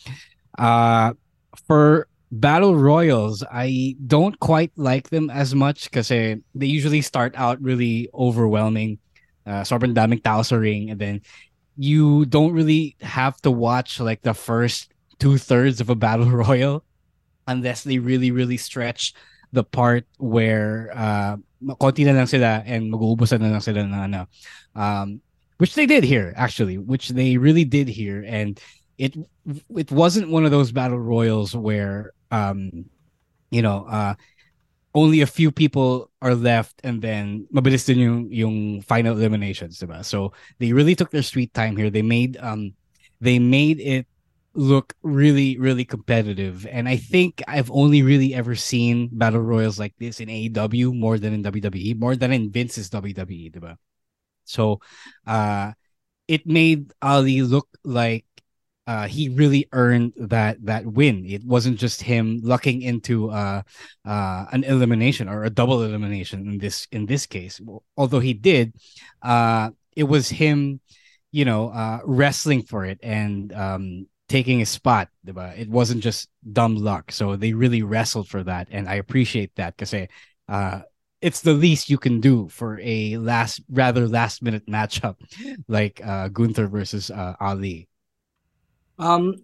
Uh, 0.59 1.15
for 1.67 2.09
battle 2.31 2.77
royals 2.77 3.43
i 3.51 3.97
don't 4.07 4.39
quite 4.41 4.73
like 4.77 5.09
them 5.11 5.31
as 5.31 5.55
much 5.55 5.85
because 5.85 6.09
they 6.09 6.41
usually 6.55 7.01
start 7.01 7.35
out 7.37 7.61
really 7.63 8.09
overwhelming. 8.13 8.99
Uh, 9.47 9.65
sobrang 9.65 9.95
daming 9.95 10.21
ring 10.61 10.91
and 10.91 11.01
then 11.01 11.23
you 11.79 12.27
don't 12.27 12.53
really 12.53 12.95
have 13.01 13.35
to 13.41 13.51
watch 13.51 13.99
like 13.99 14.21
the 14.21 14.35
first 14.35 14.93
two-thirds 15.19 15.81
of 15.81 15.89
a 15.89 15.95
battle 15.95 16.29
royal 16.45 16.85
unless 17.47 17.83
they 17.83 17.99
really 17.99 18.31
really 18.31 18.59
stretch 18.59 19.15
the 19.53 19.65
part 19.65 20.05
where 20.19 20.93
uh 20.93 21.35
konti 21.81 22.05
na 22.05 22.13
lang 22.13 22.29
sila 22.29 22.61
and 22.67 22.93
mag-uubusan 22.93 23.41
na 23.41 23.57
lang 23.57 23.65
sila 23.65 23.89
na 23.89 24.05
ano 24.05 24.29
um 24.77 25.23
which 25.59 25.75
they 25.75 25.87
did 25.87 26.05
here 26.05 26.33
actually 26.37 26.79
which 26.79 27.11
they 27.11 27.37
really 27.37 27.65
did 27.65 27.89
here. 27.89 28.25
And 28.27 28.59
it 28.97 29.15
it 29.77 29.91
wasn't 29.91 30.31
one 30.31 30.45
of 30.45 30.51
those 30.51 30.73
battle 30.73 30.99
royals 30.99 31.55
where 31.55 32.13
um, 32.31 32.87
you 33.51 33.63
know, 33.63 33.85
uh, 33.89 34.15
only 34.95 35.21
a 35.21 35.27
few 35.27 35.53
people 35.53 36.11
are 36.23 36.35
left 36.35 36.81
and 36.83 37.03
then 37.03 37.47
mabilis 37.55 37.87
din 37.87 37.99
yung, 37.99 38.33
yung 38.33 38.81
final 38.83 39.17
eliminations, 39.17 39.79
diba? 39.79 40.05
So 40.05 40.33
they 40.59 40.73
really 40.73 40.95
took 40.95 41.11
their 41.11 41.23
sweet 41.23 41.53
time 41.55 41.77
here. 41.77 41.91
They 41.91 42.03
made 42.03 42.37
um 42.41 42.73
they 43.21 43.39
made 43.39 43.81
it 43.81 44.07
look 44.55 44.95
really 45.03 45.59
really 45.59 45.85
competitive 45.85 46.67
and 46.67 46.89
I 46.89 46.97
think 46.97 47.43
I've 47.47 47.71
only 47.71 48.03
really 48.03 48.35
ever 48.35 48.57
seen 48.57 49.09
battle 49.13 49.45
royals 49.45 49.79
like 49.79 49.95
this 49.99 50.19
in 50.19 50.29
AEW 50.29 50.99
more 50.99 51.19
than 51.19 51.33
in 51.35 51.43
WWE, 51.45 51.95
more 51.95 52.17
than 52.17 52.33
in 52.33 52.51
Vince's 52.51 52.91
WWE, 52.91 53.53
diba? 53.53 53.77
So 54.45 54.81
uh 55.27 55.73
it 56.27 56.47
made 56.47 56.93
Ali 57.01 57.43
look 57.43 57.69
like 57.85 58.25
uh, 58.89 59.07
he 59.07 59.29
really 59.29 59.69
earned 59.73 60.15
that 60.17 60.57
that 60.65 60.87
win. 60.87 61.27
It 61.27 61.45
wasn't 61.45 61.79
just 61.79 62.01
him 62.01 62.41
lucking 62.43 62.81
into 62.81 63.31
uh, 63.31 63.61
uh, 64.07 64.47
an 64.51 64.65
elimination 64.65 65.29
or 65.29 65.45
a 65.45 65.51
double 65.51 65.83
elimination 65.83 66.49
in 66.49 66.57
this 66.57 66.89
in 66.91 67.05
this 67.05 67.27
case. 67.27 67.61
Although 67.99 68.21
he 68.21 68.33
did, 68.33 68.73
uh, 69.21 69.73
it 69.95 70.05
was 70.05 70.31
him, 70.31 70.81
you 71.33 71.45
know, 71.45 71.69
uh, 71.69 72.01
wrestling 72.07 72.63
for 72.63 72.87
it 72.87 72.99
and 73.03 73.53
um, 73.53 74.07
taking 74.27 74.63
a 74.63 74.67
spot. 74.67 75.11
It 75.23 75.69
wasn't 75.69 76.03
just 76.03 76.31
dumb 76.51 76.77
luck. 76.77 77.13
So 77.13 77.37
they 77.37 77.53
really 77.53 77.83
wrestled 77.83 78.29
for 78.29 78.43
that, 78.45 78.69
and 78.71 78.89
I 78.89 78.95
appreciate 78.95 79.55
that 79.57 79.77
because 79.77 79.93
uh, 80.49 80.81
it's 81.21 81.43
the 81.43 81.53
least 81.53 81.91
you 81.91 81.99
can 81.99 82.23
do 82.23 82.49
for 82.49 82.81
a 82.83 83.19
last 83.19 83.61
rather 83.69 84.09
last 84.09 84.43
minute 84.43 84.65
matchup 84.67 85.17
like 85.69 86.01
Gunther 86.33 86.69
versus 86.69 87.11
Ali. 87.39 87.88
Um, 88.99 89.35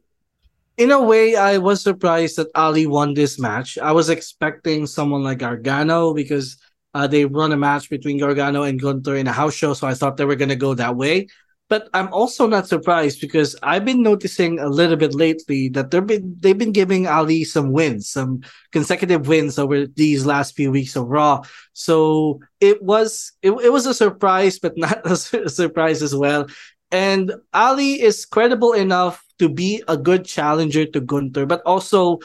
in 0.76 0.90
a 0.90 1.00
way, 1.00 1.36
I 1.36 1.58
was 1.58 1.82
surprised 1.82 2.36
that 2.36 2.48
Ali 2.54 2.86
won 2.86 3.14
this 3.14 3.38
match. 3.38 3.78
I 3.78 3.92
was 3.92 4.10
expecting 4.10 4.86
someone 4.86 5.22
like 5.22 5.38
Gargano 5.38 6.12
because 6.14 6.56
uh, 6.94 7.06
they 7.06 7.24
run 7.24 7.52
a 7.52 7.56
match 7.56 7.90
between 7.90 8.18
Gargano 8.18 8.62
and 8.62 8.80
Gunther 8.80 9.16
in 9.16 9.26
a 9.26 9.32
house 9.32 9.54
show, 9.54 9.74
so 9.74 9.86
I 9.86 9.94
thought 9.94 10.16
they 10.16 10.24
were 10.24 10.36
gonna 10.36 10.56
go 10.56 10.74
that 10.74 10.96
way. 10.96 11.28
But 11.68 11.88
I'm 11.94 12.12
also 12.12 12.46
not 12.46 12.68
surprised 12.68 13.20
because 13.20 13.56
I've 13.62 13.86
been 13.86 14.02
noticing 14.02 14.58
a 14.58 14.68
little 14.68 14.96
bit 14.96 15.14
lately 15.14 15.70
that 15.70 15.90
they've 15.90 16.06
been 16.06 16.36
they've 16.38 16.58
been 16.58 16.72
giving 16.72 17.06
Ali 17.06 17.42
some 17.42 17.72
wins, 17.72 18.08
some 18.08 18.42
consecutive 18.70 19.28
wins 19.28 19.58
over 19.58 19.86
these 19.86 20.26
last 20.26 20.54
few 20.56 20.70
weeks 20.70 20.94
of 20.94 21.08
Raw. 21.08 21.40
So 21.72 22.40
it 22.60 22.82
was 22.82 23.32
it, 23.42 23.52
it 23.52 23.72
was 23.72 23.86
a 23.86 23.94
surprise, 23.94 24.58
but 24.58 24.74
not 24.76 25.06
a 25.10 25.16
surprise 25.16 26.02
as 26.02 26.14
well. 26.14 26.46
And 26.94 27.34
Ali 27.52 28.00
is 28.00 28.24
credible 28.24 28.72
enough 28.72 29.18
to 29.40 29.48
be 29.48 29.82
a 29.88 29.96
good 29.96 30.24
challenger 30.24 30.86
to 30.86 31.00
Gunther, 31.00 31.44
but 31.44 31.60
also 31.66 32.20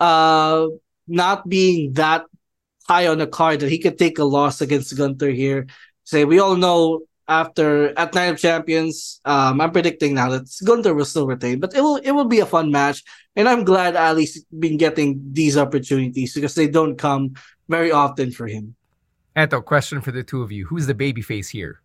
uh, 0.00 0.64
not 1.06 1.46
being 1.46 1.92
that 2.00 2.24
high 2.88 3.06
on 3.06 3.18
the 3.18 3.26
card 3.26 3.60
that 3.60 3.68
he 3.68 3.76
could 3.78 3.98
take 3.98 4.18
a 4.18 4.24
loss 4.24 4.62
against 4.62 4.96
Gunther 4.96 5.28
here. 5.28 5.66
Say 6.04 6.24
we 6.24 6.38
all 6.38 6.56
know 6.56 7.00
after 7.28 7.92
at 7.98 8.14
Night 8.14 8.32
of 8.32 8.38
Champions, 8.38 9.20
um, 9.26 9.60
I'm 9.60 9.72
predicting 9.72 10.14
now 10.14 10.30
that 10.30 10.48
Gunther 10.64 10.94
will 10.94 11.04
still 11.04 11.26
retain, 11.26 11.60
but 11.60 11.74
it 11.76 11.82
will 11.82 11.96
it 11.96 12.12
will 12.12 12.24
be 12.24 12.40
a 12.40 12.46
fun 12.46 12.70
match, 12.70 13.04
and 13.36 13.46
I'm 13.46 13.62
glad 13.62 13.94
Ali's 13.94 14.42
been 14.58 14.78
getting 14.78 15.20
these 15.34 15.58
opportunities 15.58 16.32
because 16.32 16.54
they 16.54 16.66
don't 16.66 16.96
come 16.96 17.34
very 17.68 17.92
often 17.92 18.32
for 18.32 18.46
him. 18.46 18.74
Eto, 19.36 19.62
question 19.62 20.00
for 20.00 20.12
the 20.12 20.24
two 20.24 20.40
of 20.40 20.50
you: 20.50 20.64
Who's 20.64 20.86
the 20.86 20.94
babyface 20.94 21.50
here? 21.50 21.82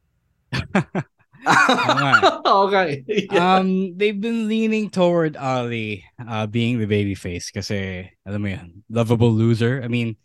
okay. 2.46 3.04
Yeah. 3.32 3.58
Um, 3.58 3.98
they've 3.98 4.20
been 4.20 4.48
leaning 4.48 4.90
toward 4.90 5.38
Ali 5.38 6.04
uh, 6.20 6.48
being 6.48 6.80
the 6.80 6.86
baby 6.86 7.16
face 7.16 7.52
kasi 7.52 8.10
alam 8.26 8.42
mo 8.42 8.48
yan, 8.50 8.84
lovable 8.90 9.32
loser. 9.32 9.82
I 9.84 9.88
mean, 9.88 10.18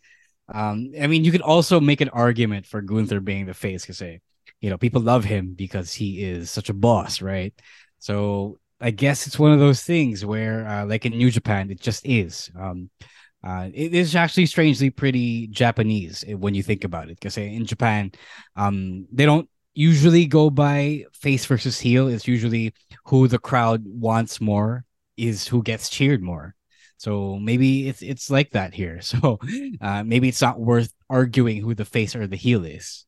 um, 0.53 0.91
I 0.99 1.07
mean, 1.07 1.25
you 1.25 1.31
could 1.31 1.41
also 1.45 1.79
make 1.79 2.01
an 2.01 2.09
argument 2.09 2.65
for 2.65 2.81
Gunther 2.81 3.21
being 3.21 3.45
the 3.45 3.53
face 3.53 3.85
kasi 3.85 4.21
you 4.61 4.69
know 4.69 4.77
people 4.77 5.01
love 5.01 5.25
him 5.25 5.53
because 5.55 5.93
he 5.93 6.23
is 6.23 6.51
such 6.51 6.69
a 6.69 6.75
boss, 6.77 7.21
right? 7.21 7.53
So 7.99 8.59
I 8.81 8.91
guess 8.91 9.27
it's 9.27 9.39
one 9.39 9.53
of 9.53 9.59
those 9.59 9.83
things 9.83 10.25
where, 10.25 10.67
uh, 10.67 10.85
like 10.85 11.05
in 11.05 11.17
New 11.17 11.31
Japan, 11.31 11.71
it 11.71 11.79
just 11.81 12.05
is. 12.05 12.51
Um, 12.57 12.89
Uh, 13.43 13.69
it 13.73 13.93
is 13.93 14.15
actually 14.15 14.45
strangely 14.47 14.89
pretty 14.89 15.47
Japanese 15.47 16.25
eh, 16.27 16.33
when 16.33 16.55
you 16.55 16.63
think 16.63 16.83
about 16.83 17.09
it. 17.09 17.19
Because 17.19 17.37
in 17.37 17.65
Japan, 17.65 18.11
um, 18.55 19.05
they 19.13 19.25
don't 19.25 19.47
usually 19.75 20.25
go 20.25 20.49
by 20.49 21.05
face 21.13 21.45
versus 21.45 21.79
heel. 21.79 22.07
It's 22.07 22.27
usually 22.27 22.73
who 23.05 23.27
the 23.27 23.39
crowd 23.39 23.83
wants 23.85 24.41
more 24.41 24.85
is 25.17 25.47
who 25.47 25.61
gets 25.61 25.89
cheered 25.89 26.23
more. 26.23 26.55
So 26.97 27.37
maybe 27.37 27.87
it's 27.89 28.01
it's 28.01 28.31
like 28.31 28.51
that 28.51 28.73
here. 28.73 28.99
So 29.03 29.39
uh, 29.81 30.03
maybe 30.03 30.29
it's 30.29 30.41
not 30.41 30.59
worth 30.59 30.93
arguing 31.09 31.61
who 31.61 31.75
the 31.75 31.85
face 31.85 32.15
or 32.15 32.25
the 32.25 32.39
heel 32.39 32.65
is. 32.65 33.05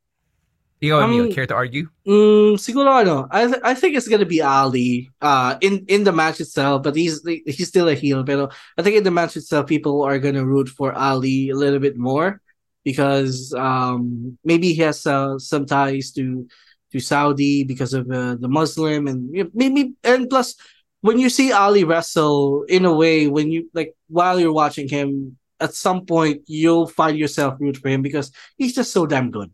Ikaw, 0.78 1.10
Emil, 1.10 1.26
um, 1.26 1.32
care 1.32 1.48
to 1.48 1.56
argue? 1.56 1.90
Um, 2.06 2.54
siguro 2.62 3.02
ano, 3.02 3.28
I, 3.32 3.48
th- 3.48 3.64
I 3.64 3.74
think 3.74 3.98
it's 3.98 4.08
gonna 4.08 4.30
be 4.30 4.44
Ali 4.44 5.10
uh, 5.22 5.58
in, 5.60 5.86
in 5.88 6.04
the 6.04 6.12
match 6.14 6.40
itself, 6.40 6.84
but 6.84 6.96
he's 6.96 7.26
he's 7.26 7.68
still 7.68 7.90
a 7.90 7.96
heel. 7.96 8.22
But 8.22 8.54
I 8.78 8.84
think 8.84 8.96
in 8.96 9.04
the 9.04 9.10
match 9.10 9.36
itself, 9.36 9.66
people 9.66 10.04
are 10.04 10.20
gonna 10.20 10.46
root 10.46 10.70
for 10.70 10.94
Ali 10.94 11.50
a 11.50 11.56
little 11.56 11.80
bit 11.80 11.98
more 11.98 12.42
because 12.88 13.54
um, 13.54 14.38
maybe 14.46 14.72
he 14.72 14.82
has 14.82 15.06
uh, 15.06 15.38
some 15.38 15.66
ties 15.66 16.10
to 16.14 16.48
to 16.94 17.02
Saudi 17.02 17.66
because 17.66 17.94
of 17.94 18.10
uh, 18.10 18.40
the 18.40 18.48
Muslim 18.48 19.08
and 19.12 19.28
maybe 19.54 19.92
and 20.06 20.30
plus 20.30 20.56
when 21.02 21.20
you 21.20 21.28
see 21.28 21.52
Ali 21.52 21.84
wrestle 21.84 22.64
in 22.70 22.86
a 22.86 22.94
way 22.96 23.28
when 23.28 23.52
you 23.52 23.70
like 23.74 23.92
while 24.08 24.40
you're 24.40 24.56
watching 24.56 24.88
him 24.88 25.36
at 25.60 25.74
some 25.74 26.06
point 26.06 26.48
you'll 26.48 26.88
find 26.88 27.20
yourself 27.20 27.60
root 27.60 27.76
for 27.76 27.90
him 27.90 28.02
because 28.02 28.32
he's 28.56 28.74
just 28.74 28.94
so 28.94 29.06
damn 29.06 29.32
good. 29.32 29.52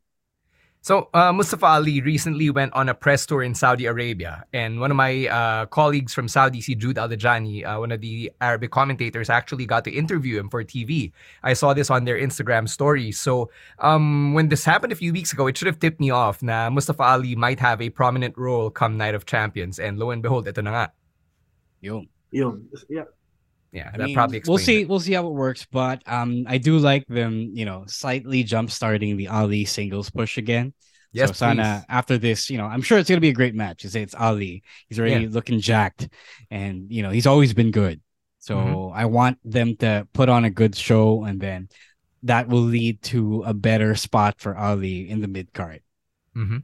So 0.84 1.08
uh, 1.14 1.32
Mustafa 1.32 1.66
Ali 1.80 2.02
recently 2.02 2.50
went 2.50 2.74
on 2.74 2.90
a 2.90 2.94
press 2.94 3.26
tour 3.26 3.42
in 3.42 3.56
Saudi 3.56 3.86
Arabia, 3.86 4.44
and 4.52 4.82
one 4.82 4.92
of 4.92 4.98
my 4.98 5.28
uh, 5.32 5.66
colleagues 5.68 6.14
from 6.14 6.28
Saudi, 6.28 6.60
si 6.60 6.76
Jude 6.76 6.98
Aldajani, 6.98 7.64
uh, 7.64 7.80
one 7.80 7.94
of 7.94 8.02
the 8.02 8.30
Arabic 8.42 8.72
commentators, 8.72 9.30
actually 9.30 9.66
got 9.66 9.86
to 9.86 9.92
interview 9.92 10.38
him 10.38 10.50
for 10.50 10.62
TV. 10.62 11.14
I 11.42 11.54
saw 11.54 11.74
this 11.74 11.90
on 11.90 12.04
their 12.04 12.20
Instagram 12.20 12.68
story. 12.68 13.14
So 13.14 13.50
um, 13.80 14.34
when 14.34 14.50
this 14.50 14.66
happened 14.66 14.92
a 14.92 14.98
few 14.98 15.14
weeks 15.14 15.32
ago, 15.32 15.48
it 15.48 15.58
should 15.58 15.68
have 15.68 15.80
tipped 15.80 16.02
me 16.02 16.10
off 16.10 16.44
na 16.44 16.70
Mustafa 16.70 17.04
Ali 17.04 17.34
might 17.34 17.62
have 17.62 17.82
a 17.82 17.90
prominent 17.90 18.38
role 18.38 18.70
come 18.70 18.98
Night 18.98 19.16
of 19.16 19.26
Champions, 19.26 19.80
and 19.80 19.98
lo 19.98 20.12
and 20.12 20.22
behold, 20.22 20.50
ito 20.50 20.60
na 20.60 20.72
nga. 20.72 20.92
Yo. 21.80 22.04
Yo. 22.32 22.60
Yeah. 22.90 23.08
Yeah, 23.74 23.90
I 23.92 23.98
that 23.98 24.06
mean, 24.06 24.16
probably 24.16 24.42
we'll 24.48 24.60
see. 24.60 24.82
It. 24.82 24.88
We'll 24.88 25.00
see 25.00 25.14
how 25.14 25.28
it 25.28 25.34
works, 25.34 25.66
but 25.70 26.04
um, 26.06 26.46
I 26.48 26.60
do 26.60 26.78
like 26.78 27.08
them. 27.08 27.50
You 27.54 27.66
know, 27.66 27.86
slightly 27.88 28.44
jump 28.44 28.70
starting 28.70 29.18
the 29.18 29.30
Ali 29.30 29.66
singles 29.66 30.12
push 30.12 30.38
again. 30.38 30.74
Yes, 31.12 31.30
so 31.30 31.34
Sana, 31.34 31.84
after 31.90 32.20
this, 32.20 32.52
you 32.52 32.60
know, 32.60 32.66
I'm 32.66 32.84
sure 32.84 33.00
it's 33.00 33.10
gonna 33.10 33.20
be 33.20 33.30
a 33.30 33.34
great 33.34 33.56
match. 33.56 33.84
You 33.84 33.90
say 33.90 34.04
it's 34.04 34.14
Ali. 34.14 34.62
He's 34.88 35.00
already 35.00 35.24
yeah. 35.24 35.30
looking 35.32 35.60
jacked, 35.60 36.08
and 36.52 36.92
you 36.92 37.02
know, 37.02 37.10
he's 37.10 37.26
always 37.26 37.56
been 37.56 37.72
good. 37.72 38.00
So 38.38 38.58
mm-hmm. 38.58 38.98
I 38.98 39.06
want 39.06 39.40
them 39.44 39.76
to 39.78 40.08
put 40.14 40.30
on 40.30 40.46
a 40.46 40.52
good 40.52 40.76
show, 40.76 41.24
and 41.24 41.42
then 41.42 41.70
that 42.24 42.48
will 42.48 42.62
lead 42.62 43.02
to 43.04 43.42
a 43.44 43.56
better 43.56 43.96
spot 43.96 44.40
for 44.40 44.56
Ali 44.56 45.10
in 45.10 45.22
the 45.22 45.28
mid 45.28 45.52
card. 45.52 45.82
Mm-hmm. 46.36 46.58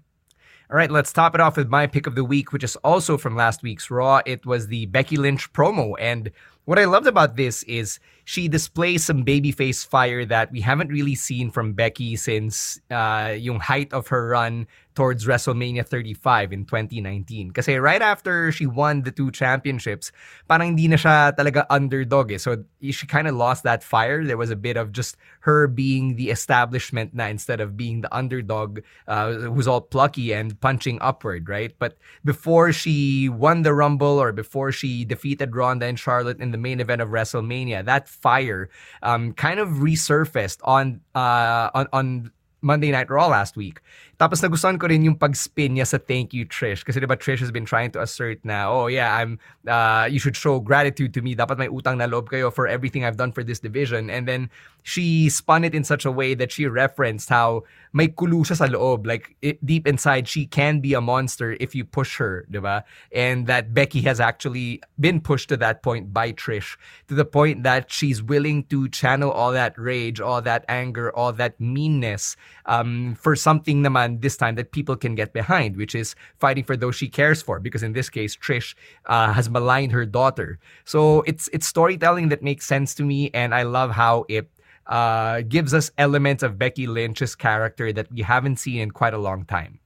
All 0.71 0.77
right, 0.77 0.91
let's 0.91 1.11
top 1.11 1.33
it 1.33 1.41
off 1.41 1.57
with 1.57 1.67
my 1.67 1.87
pick 1.87 2.05
of 2.05 2.13
the 2.13 2.23
week, 2.23 2.53
which 2.53 2.63
is 2.63 2.75
also 2.83 3.17
from 3.17 3.35
last 3.35 3.63
week's 3.63 3.89
Raw. 3.89 4.21
It 4.27 4.45
was 4.45 4.67
the 4.67 4.85
Becky 4.85 5.17
Lynch 5.17 5.51
promo, 5.51 5.95
and 5.97 6.29
what 6.65 6.77
I 6.77 6.85
loved 6.85 7.07
about 7.07 7.35
this 7.35 7.63
is 7.63 7.99
she 8.25 8.47
displays 8.47 9.03
some 9.03 9.25
babyface 9.25 9.83
fire 9.83 10.25
that 10.25 10.51
we 10.51 10.61
haven't 10.61 10.89
really 10.89 11.15
seen 11.15 11.49
from 11.49 11.73
Becky 11.73 12.15
since 12.15 12.79
uh, 12.91 13.33
yung 13.35 13.59
height 13.59 13.91
of 13.91 14.09
her 14.09 14.27
run 14.27 14.67
towards 14.99 15.23
WrestleMania 15.23 15.87
35 15.87 16.51
in 16.51 16.65
2019. 16.65 17.51
Kasi 17.51 17.79
right 17.79 18.01
after 18.01 18.51
she 18.51 18.67
won 18.67 19.03
the 19.03 19.15
two 19.15 19.31
championships, 19.31 20.11
parang 20.51 20.75
hindi 20.75 20.91
na 20.91 20.99
siya 20.99 21.31
talaga 21.31 21.63
underdog 21.71 22.35
eh. 22.35 22.37
So 22.37 22.67
she 22.83 23.07
kind 23.07 23.23
of 23.23 23.39
lost 23.39 23.63
that 23.63 23.79
fire. 23.79 24.27
There 24.27 24.35
was 24.35 24.51
a 24.51 24.59
bit 24.59 24.75
of 24.75 24.91
just 24.91 25.15
her 25.47 25.71
being 25.71 26.19
the 26.19 26.35
establishment 26.35 27.15
na 27.15 27.31
instead 27.31 27.63
of 27.63 27.79
being 27.79 28.03
the 28.03 28.11
underdog 28.11 28.83
uh, 29.07 29.47
who's 29.47 29.71
all 29.71 29.79
plucky 29.79 30.35
and 30.35 30.59
punching 30.59 30.99
upward, 30.99 31.47
right? 31.47 31.71
But 31.79 31.95
before 32.27 32.75
she 32.75 33.31
won 33.31 33.63
the 33.63 33.71
Rumble 33.71 34.19
or 34.19 34.35
before 34.35 34.75
she 34.75 35.07
defeated 35.07 35.55
Ronda 35.55 35.87
and 35.87 35.95
Charlotte 35.95 36.43
in 36.43 36.51
the 36.51 36.59
main 36.59 36.83
event 36.83 36.99
of 36.99 37.07
WrestleMania, 37.07 37.87
that 37.87 38.11
fire 38.11 38.67
um, 39.01 39.31
kind 39.31 39.63
of 39.63 39.79
resurfaced 39.79 40.59
on 40.67 40.99
uh, 41.15 41.71
on 41.71 41.87
on 41.95 42.31
Monday 42.61 42.91
Night 42.91 43.09
Raw 43.09 43.27
last 43.27 43.55
week. 43.55 43.79
Tapos 44.19 44.43
nagustuhan 44.43 44.75
ko 44.75 44.91
rin 44.91 45.07
yung 45.07 45.15
pag-spin 45.15 45.79
niya 45.79 45.87
sa 45.87 45.95
thank 45.95 46.35
you 46.35 46.43
Trish. 46.43 46.83
Kasi 46.83 46.99
diba 46.99 47.15
Trish 47.15 47.39
has 47.39 47.55
been 47.55 47.63
trying 47.63 47.87
to 47.95 48.03
assert 48.03 48.43
na, 48.43 48.67
oh 48.67 48.91
yeah, 48.91 49.15
I'm, 49.15 49.39
uh, 49.63 50.11
you 50.11 50.19
should 50.19 50.35
show 50.35 50.59
gratitude 50.59 51.15
to 51.15 51.23
me. 51.23 51.39
Dapat 51.39 51.55
may 51.55 51.71
utang 51.71 52.03
na 52.03 52.05
loob 52.05 52.27
kayo 52.27 52.51
for 52.51 52.67
everything 52.67 53.07
I've 53.07 53.15
done 53.15 53.31
for 53.31 53.47
this 53.47 53.63
division. 53.63 54.11
And 54.11 54.27
then 54.27 54.51
she 54.83 55.29
spun 55.29 55.63
it 55.63 55.71
in 55.71 55.87
such 55.87 56.03
a 56.03 56.11
way 56.11 56.35
that 56.35 56.51
she 56.51 56.67
referenced 56.67 57.29
how 57.29 57.63
may 57.93 58.07
kulo 58.07 58.43
siya 58.43 58.59
sa 58.59 58.67
loob. 58.67 59.07
Like 59.07 59.39
it, 59.41 59.63
deep 59.63 59.87
inside, 59.87 60.27
she 60.27 60.45
can 60.45 60.83
be 60.83 60.93
a 60.93 60.99
monster 60.99 61.55
if 61.63 61.71
you 61.71 61.85
push 61.85 62.17
her, 62.17 62.43
diba? 62.51 62.83
And 63.15 63.47
that 63.47 63.73
Becky 63.73 64.01
has 64.03 64.19
actually 64.19 64.83
been 64.99 65.21
pushed 65.21 65.47
to 65.49 65.57
that 65.63 65.81
point 65.81 66.11
by 66.11 66.33
Trish 66.33 66.75
to 67.07 67.15
the 67.15 67.23
point 67.23 67.63
that 67.63 67.87
she's 67.87 68.21
willing 68.21 68.67
to 68.67 68.89
channel 68.89 69.31
all 69.31 69.51
that 69.55 69.79
rage, 69.79 70.19
all 70.19 70.41
that 70.41 70.65
anger, 70.67 71.15
all 71.15 71.31
that 71.33 71.55
meanness 71.59 72.35
um, 72.65 73.15
for 73.15 73.35
something 73.35 73.83
naman 73.83 74.08
this 74.17 74.35
time 74.35 74.55
that 74.55 74.71
people 74.71 74.97
can 74.97 75.13
get 75.13 75.31
behind, 75.31 75.77
which 75.77 75.93
is 75.93 76.15
fighting 76.39 76.63
for 76.63 76.75
those 76.75 76.95
she 76.95 77.07
cares 77.07 77.41
for. 77.41 77.59
Because 77.59 77.83
in 77.83 77.93
this 77.93 78.09
case, 78.09 78.35
Trish 78.35 78.73
uh, 79.05 79.31
has 79.33 79.49
maligned 79.49 79.91
her 79.91 80.05
daughter. 80.05 80.57
So 80.85 81.21
it's 81.29 81.47
it's 81.53 81.67
storytelling 81.67 82.29
that 82.29 82.41
makes 82.41 82.65
sense 82.65 82.95
to 82.95 83.03
me, 83.05 83.29
and 83.33 83.53
I 83.53 83.63
love 83.63 83.91
how 83.91 84.25
it 84.27 84.49
uh, 84.89 85.41
gives 85.47 85.73
us 85.73 85.91
elements 85.97 86.41
of 86.41 86.57
Becky 86.57 86.87
Lynch's 86.87 87.35
character 87.35 87.93
that 87.93 88.11
we 88.11 88.21
haven't 88.21 88.57
seen 88.57 88.81
in 88.81 88.91
quite 88.91 89.13
a 89.13 89.21
long 89.21 89.45
time. 89.45 89.79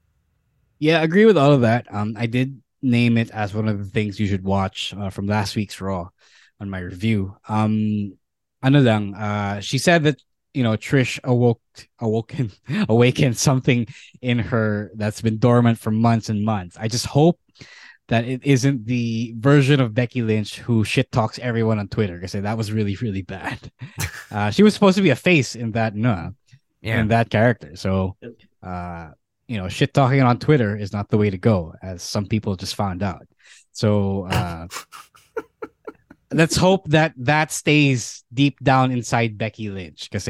Yeah, 0.79 1.01
I 1.01 1.03
agree 1.03 1.25
with 1.25 1.38
all 1.38 1.51
of 1.51 1.62
that. 1.62 1.86
Um, 1.91 2.15
I 2.17 2.25
did 2.25 2.62
name 2.81 3.17
it 3.17 3.31
as 3.31 3.53
one 3.53 3.67
of 3.67 3.79
the 3.79 3.86
things 3.86 4.19
you 4.19 4.27
should 4.27 4.43
watch 4.43 4.93
uh, 4.95 5.09
from 5.09 5.27
last 5.27 5.55
week's 5.55 5.79
Raw 5.79 6.09
on 6.59 6.69
my 6.69 6.79
review. 6.79 7.36
Um, 7.47 8.17
ano 8.62 8.79
lang, 8.79 9.13
uh, 9.15 9.59
she 9.59 9.77
said 9.77 10.03
that 10.03 10.21
you 10.54 10.63
know 10.63 10.78
Trish 10.78 11.20
awoke 11.24 11.62
awoken 12.00 12.52
awakened 12.89 13.38
something 13.38 13.88
in 14.22 14.39
her 14.39 14.92
that's 14.96 15.22
been 15.22 15.39
dormant 15.39 15.80
for 15.80 15.92
months 15.92 16.30
and 16.30 16.44
months. 16.44 16.78
I 16.80 16.88
just 16.88 17.06
hope 17.06 17.39
that 18.10 18.26
it 18.26 18.44
isn't 18.44 18.86
the 18.86 19.34
version 19.38 19.80
of 19.80 19.94
Becky 19.94 20.22
Lynch 20.22 20.60
who 20.60 20.84
shit 20.84 21.12
talks 21.12 21.39
everyone 21.39 21.80
on 21.80 21.88
Twitter 21.88 22.16
I 22.16 22.18
because 22.18 22.34
that 22.34 22.58
was 22.58 22.72
really 22.72 22.96
really 22.98 23.22
bad. 23.24 23.72
Uh, 24.32 24.50
she 24.50 24.63
was 24.63 24.74
supposed 24.74 24.96
to 24.98 25.04
be 25.04 25.12
a 25.12 25.16
face 25.16 25.56
in 25.56 25.74
that 25.74 25.94
no, 25.94 26.34
yeah. 26.82 27.00
in 27.00 27.10
that 27.10 27.30
character. 27.30 27.76
So, 27.76 28.18
uh, 28.63 29.12
you 29.48 29.58
know, 29.58 29.70
shit 29.70 29.94
talking 29.94 30.22
on 30.24 30.39
Twitter 30.39 30.76
is 30.76 30.92
not 30.92 31.10
the 31.10 31.20
way 31.20 31.30
to 31.30 31.38
go, 31.38 31.76
as 31.84 32.02
some 32.02 32.26
people 32.26 32.56
just 32.56 32.74
found 32.74 33.04
out. 33.04 33.28
So, 33.74 34.26
uh, 34.26 34.68
let's 36.34 36.56
hope 36.56 36.88
that 36.89 37.13
that 37.17 37.52
stays 37.52 38.24
deep 38.34 38.60
down 38.62 38.91
inside 38.91 39.38
Becky 39.38 39.69
Lynch 39.69 40.10
because 40.10 40.28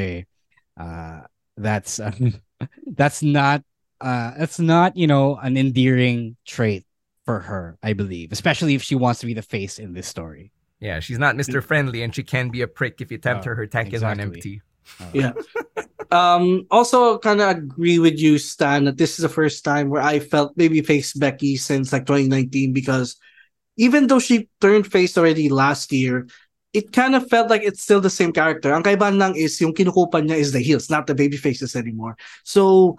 uh, 0.80 1.22
that's 1.58 2.00
uh, 2.00 2.12
that's 2.88 3.24
not 3.24 3.64
uh, 4.02 4.32
that's 4.38 4.60
not 4.60 4.96
you 4.98 5.08
know 5.08 5.38
an 5.38 5.58
endearing 5.58 6.36
trait 6.46 6.86
for 7.26 7.40
her, 7.40 7.78
I 7.82 7.94
believe, 7.94 8.32
especially 8.32 8.76
if 8.76 8.84
she 8.84 8.96
wants 8.96 9.22
to 9.22 9.26
be 9.26 9.34
the 9.34 9.42
face 9.42 9.80
in 9.80 9.94
this 9.94 10.08
story. 10.08 10.52
Yeah, 10.80 11.00
she's 11.00 11.20
not 11.20 11.36
Mr. 11.36 11.64
Friendly, 11.64 12.04
and 12.04 12.14
she 12.14 12.24
can 12.24 12.50
be 12.50 12.62
a 12.62 12.68
prick 12.68 13.00
if 13.00 13.12
you 13.12 13.18
tempt 13.18 13.46
oh, 13.46 13.50
her. 13.50 13.56
Her 13.56 13.68
tank 13.68 13.94
exactly. 13.94 13.96
is 13.96 14.04
on 14.04 14.20
empty. 14.20 14.62
Oh. 15.00 15.10
Yeah. 15.14 15.32
um. 16.12 16.68
Also, 16.70 17.18
kind 17.20 17.40
of 17.40 17.50
agree 17.58 18.00
with 18.00 18.20
you, 18.20 18.38
Stan, 18.38 18.84
that 18.86 18.98
this 18.98 19.18
is 19.18 19.24
the 19.24 19.30
first 19.30 19.64
time 19.64 19.90
where 19.90 20.02
I 20.02 20.20
felt 20.20 20.58
maybe 20.58 20.82
face 20.82 21.14
Becky 21.14 21.56
since 21.56 21.94
like 21.94 22.06
2019 22.06 22.74
because 22.74 23.16
even 23.78 24.08
though 24.08 24.20
she 24.20 24.50
turned 24.62 24.88
face 24.88 25.18
already 25.18 25.50
last 25.50 25.92
year, 25.92 26.28
it 26.74 26.92
kind 26.92 27.16
of 27.16 27.30
felt 27.30 27.50
like 27.50 27.62
it's 27.62 27.84
still 27.84 28.02
the 28.02 28.10
same 28.10 28.34
character. 28.34 28.74
Ang 28.74 28.84
kaibahan 28.84 29.18
lang 29.18 29.36
is 29.36 29.62
yung 29.62 29.74
kinukupan 29.74 30.28
niya 30.28 30.38
is 30.38 30.52
the 30.52 30.60
heels, 30.60 30.90
not 30.90 31.06
the 31.06 31.16
baby 31.16 31.38
faces 31.38 31.76
anymore. 31.76 32.18
So, 32.44 32.98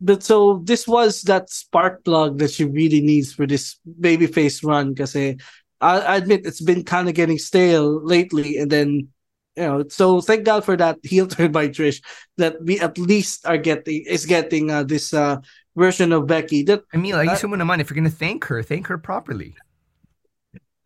but 0.00 0.22
so 0.22 0.62
this 0.64 0.86
was 0.86 1.22
that 1.22 1.50
spark 1.50 2.04
plug 2.04 2.38
that 2.38 2.50
she 2.50 2.64
really 2.64 3.00
needs 3.00 3.34
for 3.34 3.46
this 3.46 3.76
baby 4.00 4.26
face 4.26 4.62
run 4.62 4.94
kasi 4.94 5.36
I, 5.80 5.98
I 6.00 6.16
admit 6.16 6.46
it's 6.46 6.62
been 6.62 6.84
kind 6.84 7.08
of 7.08 7.14
getting 7.14 7.38
stale 7.38 7.98
lately 8.02 8.58
and 8.58 8.70
then 8.70 9.08
you 9.56 9.62
know 9.66 9.84
so 9.88 10.20
thank 10.20 10.44
god 10.44 10.64
for 10.64 10.76
that 10.76 10.98
heel 11.02 11.26
turn 11.26 11.50
by 11.50 11.68
trish 11.68 12.02
that 12.38 12.62
we 12.62 12.78
at 12.78 12.98
least 12.98 13.46
are 13.46 13.58
getting 13.58 14.06
is 14.06 14.26
getting 14.26 14.70
uh, 14.70 14.84
this 14.84 15.12
uh, 15.12 15.38
version 15.74 16.12
of 16.12 16.26
becky 16.26 16.62
that 16.62 16.82
i 16.94 16.96
mean 16.96 17.14
like 17.14 17.30
uh, 17.30 17.48
mo 17.48 17.58
naman 17.58 17.82
if 17.82 17.90
you're 17.90 17.98
gonna 17.98 18.10
thank 18.10 18.46
her 18.46 18.62
thank 18.62 18.86
her 18.86 18.98
properly 18.98 19.54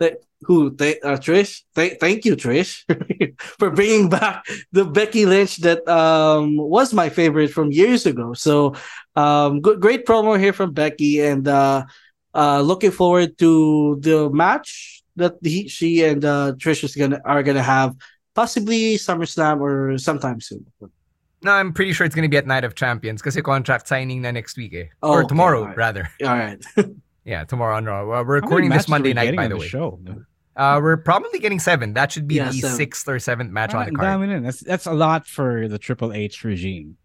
th- 0.02 0.18
who 0.42 0.74
th- 0.74 0.98
uh, 1.04 1.16
Trish. 1.16 1.62
Th- 1.74 1.98
thank 2.00 2.24
you, 2.24 2.34
Trish, 2.34 2.82
for 3.58 3.70
bringing 3.70 4.08
back 4.08 4.44
the 4.72 4.84
Becky 4.84 5.24
Lynch 5.26 5.58
that 5.58 5.86
um, 5.88 6.56
was 6.56 6.92
my 6.92 7.08
favorite 7.08 7.54
from 7.54 7.70
years 7.70 8.06
ago. 8.06 8.34
So, 8.34 8.74
um, 9.14 9.60
good, 9.60 9.80
great 9.80 10.04
promo 10.04 10.38
here 10.38 10.52
from 10.52 10.72
Becky, 10.72 11.20
and 11.20 11.46
uh, 11.46 11.84
uh, 12.34 12.60
looking 12.60 12.90
forward 12.90 13.38
to 13.38 13.98
the 14.00 14.30
match 14.30 15.02
that 15.16 15.34
he, 15.42 15.68
she, 15.68 16.02
and 16.04 16.24
uh, 16.24 16.54
Trish 16.58 16.82
is 16.82 16.96
gonna 16.96 17.20
are 17.24 17.42
gonna 17.42 17.62
have 17.62 17.94
possibly 18.34 18.96
SummerSlam 18.96 19.60
or 19.60 19.98
sometime 19.98 20.40
soon. 20.40 20.66
No, 21.44 21.52
I'm 21.52 21.72
pretty 21.72 21.92
sure 21.92 22.06
it's 22.06 22.14
gonna 22.14 22.28
be 22.28 22.36
at 22.36 22.46
Night 22.46 22.64
of 22.64 22.74
Champions 22.74 23.20
because 23.20 23.34
the 23.34 23.42
contract 23.42 23.88
signing 23.88 24.22
na 24.22 24.30
next 24.30 24.56
week 24.56 24.74
eh. 24.74 24.86
Oh, 25.02 25.12
or 25.12 25.20
okay, 25.20 25.28
tomorrow 25.28 25.60
alright. 25.60 25.76
rather. 25.76 26.08
All 26.22 26.34
right. 26.34 26.62
Yeah, 27.24 27.44
tomorrow 27.44 27.76
on 27.76 27.84
Raw. 27.84 28.04
Well, 28.06 28.24
we're 28.24 28.34
recording 28.40 28.70
this 28.70 28.88
Monday 28.88 29.12
night, 29.12 29.36
by 29.36 29.44
on 29.44 29.50
the 29.50 29.56
the 29.56 29.60
way. 29.60 29.68
show? 29.68 30.00
Uh, 30.56 30.80
we're 30.82 30.96
probably 30.98 31.38
getting 31.38 31.58
seven. 31.60 31.94
That 31.94 32.12
should 32.12 32.26
be 32.28 32.34
Yeah, 32.36 32.48
the 32.50 32.58
seven. 32.60 32.76
sixth 32.76 33.08
or 33.08 33.18
seventh 33.18 33.50
match 33.52 33.72
on 33.74 33.86
the 33.86 33.92
card. 33.92 34.20
dami. 34.20 34.42
That's 34.42 34.60
that's 34.60 34.86
a 34.86 34.92
lot 34.92 35.26
for 35.26 35.66
the 35.68 35.78
Triple 35.78 36.12
H 36.12 36.44
regime. 36.44 36.96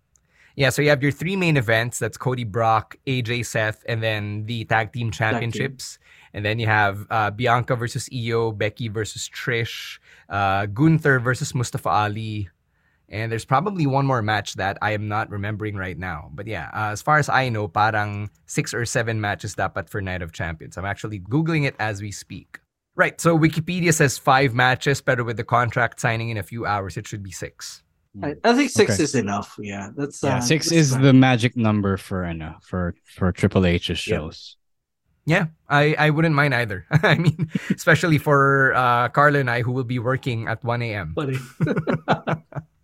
Yeah, 0.55 0.69
so 0.71 0.81
you 0.81 0.89
have 0.89 1.03
your 1.03 1.11
three 1.11 1.35
main 1.35 1.55
events. 1.55 1.99
That's 1.99 2.17
Cody 2.17 2.43
Brock, 2.43 2.97
AJ 3.05 3.45
Seth, 3.45 3.83
and 3.87 4.01
then 4.01 4.47
the 4.47 4.65
tag 4.65 4.91
team 4.91 5.11
championships. 5.11 5.99
And 6.33 6.43
then 6.43 6.57
you 6.59 6.65
have 6.65 7.05
uh, 7.11 7.29
Bianca 7.31 7.75
versus 7.75 8.09
Io, 8.13 8.51
Becky 8.51 8.87
versus 8.89 9.29
Trish, 9.29 9.99
uh, 10.29 10.65
Gunther 10.65 11.19
versus 11.19 11.53
Mustafa 11.53 11.89
Ali. 11.89 12.49
And 13.09 13.31
there's 13.31 13.45
probably 13.45 13.87
one 13.87 14.05
more 14.05 14.21
match 14.21 14.55
that 14.55 14.77
I 14.81 14.91
am 14.91 15.07
not 15.07 15.29
remembering 15.29 15.75
right 15.75 15.97
now. 15.97 16.29
But 16.33 16.45
yeah, 16.47 16.69
uh, 16.73 16.91
as 16.91 17.01
far 17.01 17.17
as 17.19 17.29
I 17.29 17.47
know, 17.47 17.67
parang 17.67 18.29
six 18.45 18.73
or 18.73 18.83
seven 18.85 19.21
matches 19.21 19.55
dapat 19.55 19.87
for 19.89 20.01
Night 20.01 20.21
of 20.21 20.33
Champions. 20.33 20.77
I'm 20.77 20.83
actually 20.85 21.19
Googling 21.19 21.65
it 21.65 21.75
as 21.79 22.01
we 22.01 22.11
speak. 22.11 22.59
Right, 22.95 23.19
so 23.21 23.37
Wikipedia 23.37 23.93
says 23.93 24.17
five 24.17 24.53
matches, 24.55 24.99
but 25.01 25.23
with 25.23 25.37
the 25.37 25.43
contract 25.45 26.01
signing 26.01 26.29
in 26.29 26.37
a 26.37 26.43
few 26.43 26.65
hours, 26.65 26.97
it 26.97 27.07
should 27.07 27.21
be 27.23 27.31
six. 27.31 27.83
I, 28.23 28.33
I 28.43 28.55
think 28.55 28.71
six 28.71 28.93
Okay. 28.97 29.03
is 29.03 29.13
enough. 29.13 29.55
Yeah, 29.61 29.91
that's 29.95 30.23
Yeah, 30.23 30.37
uh, 30.37 30.41
six 30.41 30.65
that's 30.65 30.75
is 30.75 30.91
fine. 30.91 31.01
the 31.03 31.13
magic 31.13 31.55
number 31.55 31.95
for 31.97 32.25
ano, 32.25 32.57
for 32.65 32.95
for 33.05 33.31
Triple 33.31 33.65
H's 33.65 34.01
Yeah. 34.07 34.17
shows. 34.17 34.57
Yeah, 35.27 35.47
I, 35.69 35.93
I 35.99 36.09
wouldn't 36.09 36.33
mind 36.33 36.55
either. 36.55 36.87
I 37.03 37.15
mean, 37.15 37.51
especially 37.69 38.17
for 38.17 38.73
uh, 38.73 39.09
Carla 39.09 39.39
and 39.39 39.51
I, 39.51 39.61
who 39.61 39.73
will 39.73 39.83
be 39.83 39.99
working 39.99 40.47
at 40.47 40.63
1 40.63 40.81
a.m. 40.81 41.13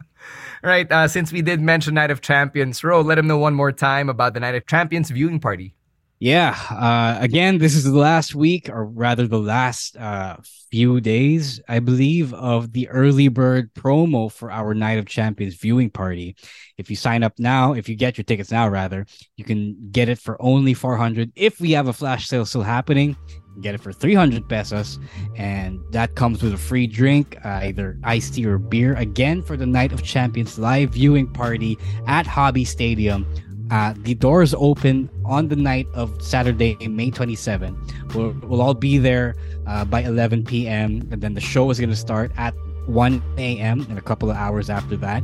Right, 0.64 0.90
uh, 0.90 1.10
since 1.10 1.34
we 1.34 1.42
did 1.42 1.60
mention 1.60 1.94
Night 1.96 2.10
of 2.10 2.22
Champions, 2.22 2.86
Ro, 2.86 3.02
let 3.02 3.18
him 3.18 3.28
know 3.28 3.38
one 3.38 3.54
more 3.54 3.74
time 3.74 4.08
about 4.08 4.34
the 4.34 4.40
Night 4.40 4.56
of 4.56 4.66
Champions 4.66 5.10
viewing 5.10 5.42
party. 5.42 5.76
Yeah. 6.20 6.58
Uh, 6.72 7.18
again, 7.20 7.58
this 7.58 7.76
is 7.76 7.84
the 7.84 7.98
last 7.98 8.34
week, 8.34 8.70
or 8.70 8.86
rather, 8.86 9.28
the 9.28 9.42
last 9.42 9.98
uh, 9.98 10.38
few 10.72 11.02
days, 11.02 11.60
I 11.68 11.80
believe, 11.80 12.34
of 12.34 12.72
the 12.72 12.88
early 12.88 13.28
bird 13.28 13.74
promo 13.74 14.32
for 14.32 14.50
our 14.50 14.74
Night 14.74 15.00
of 15.00 15.06
Champions 15.06 15.56
viewing 15.56 15.90
party. 15.90 16.38
If 16.78 16.90
you 16.90 16.96
sign 16.96 17.24
up 17.24 17.34
now, 17.40 17.74
if 17.74 17.90
you 17.90 17.98
get 17.98 18.18
your 18.18 18.24
tickets 18.24 18.52
now, 18.52 18.70
rather, 18.70 19.06
you 19.36 19.44
can 19.44 19.90
get 19.92 20.08
it 20.08 20.18
for 20.18 20.42
only 20.42 20.74
400. 20.74 21.34
If 21.36 21.60
we 21.60 21.72
have 21.72 21.90
a 21.90 21.94
flash 21.94 22.30
sale 22.30 22.46
still 22.46 22.64
happening, 22.64 23.18
get 23.62 23.76
it 23.76 23.82
for 23.82 23.92
300 23.92 24.48
pesos. 24.48 25.00
And 25.36 25.80
that 25.92 26.16
comes 26.16 26.42
with 26.42 26.54
a 26.54 26.58
free 26.58 26.88
drink, 26.88 27.38
uh, 27.46 27.62
either 27.64 27.98
iced 28.04 28.36
tea 28.36 28.46
or 28.46 28.58
beer. 28.58 28.96
Again, 28.96 29.42
for 29.42 29.58
the 29.58 29.66
Night 29.66 29.92
of 29.92 30.04
Champions 30.04 30.58
live 30.58 30.92
viewing 30.92 31.28
party 31.28 31.78
at 32.08 32.26
Hobby 32.28 32.66
Stadium. 32.66 33.26
Uh, 33.72 33.94
the 34.00 34.14
doors 34.14 34.54
open 34.58 35.10
on 35.26 35.48
the 35.48 35.56
night 35.56 35.88
of 35.94 36.22
Saturday, 36.22 36.76
May 36.88 37.10
27. 37.10 37.76
We'll, 38.14 38.36
we'll 38.44 38.62
all 38.62 38.74
be 38.74 38.98
there 38.98 39.36
uh, 39.66 39.86
by 39.86 40.02
11 40.02 40.46
p.m. 40.46 41.08
And 41.12 41.22
then 41.22 41.34
the 41.34 41.42
show 41.42 41.70
is 41.72 41.80
going 41.80 41.90
to 41.90 41.96
start 41.96 42.32
at 42.38 42.54
1 42.86 43.24
a.m. 43.38 43.86
and 43.90 43.98
a 43.98 44.02
couple 44.02 44.30
of 44.30 44.36
hours 44.38 44.70
after 44.70 44.98
that. 44.98 45.24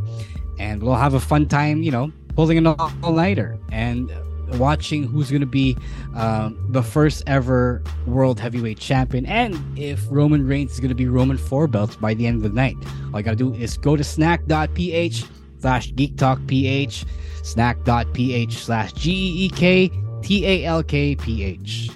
And 0.57 0.81
we'll 0.81 0.95
have 0.95 1.13
a 1.13 1.19
fun 1.19 1.47
time, 1.47 1.83
you 1.83 1.91
know, 1.91 2.11
pulling 2.35 2.57
an 2.57 2.67
all 2.67 3.13
nighter 3.13 3.57
and 3.71 4.09
watching 4.57 5.03
who's 5.03 5.29
going 5.29 5.41
to 5.41 5.47
be 5.47 5.77
um, 6.15 6.57
the 6.69 6.83
first 6.83 7.23
ever 7.27 7.83
world 8.05 8.39
heavyweight 8.39 8.79
champion. 8.79 9.25
And 9.25 9.57
if 9.77 10.05
Roman 10.09 10.47
Reigns 10.47 10.73
is 10.73 10.79
going 10.79 10.89
to 10.89 10.95
be 10.95 11.07
Roman 11.07 11.37
four 11.37 11.67
belts 11.67 11.95
by 11.95 12.13
the 12.13 12.27
end 12.27 12.37
of 12.37 12.43
the 12.43 12.49
night. 12.49 12.77
All 13.13 13.19
you 13.19 13.23
got 13.23 13.31
to 13.31 13.35
do 13.35 13.53
is 13.53 13.77
go 13.77 13.95
to 13.95 14.03
snack.ph 14.03 15.23
slash 15.59 15.91
geektalkph 15.93 17.05
snack.ph 17.43 18.53
slash 18.53 18.93
G 18.93 19.11
E 19.11 19.45
E 19.45 19.49
K 19.49 19.91
T 20.21 20.45
A 20.45 20.65
L 20.65 20.83
K 20.83 21.15
P 21.15 21.43
H. 21.43 21.89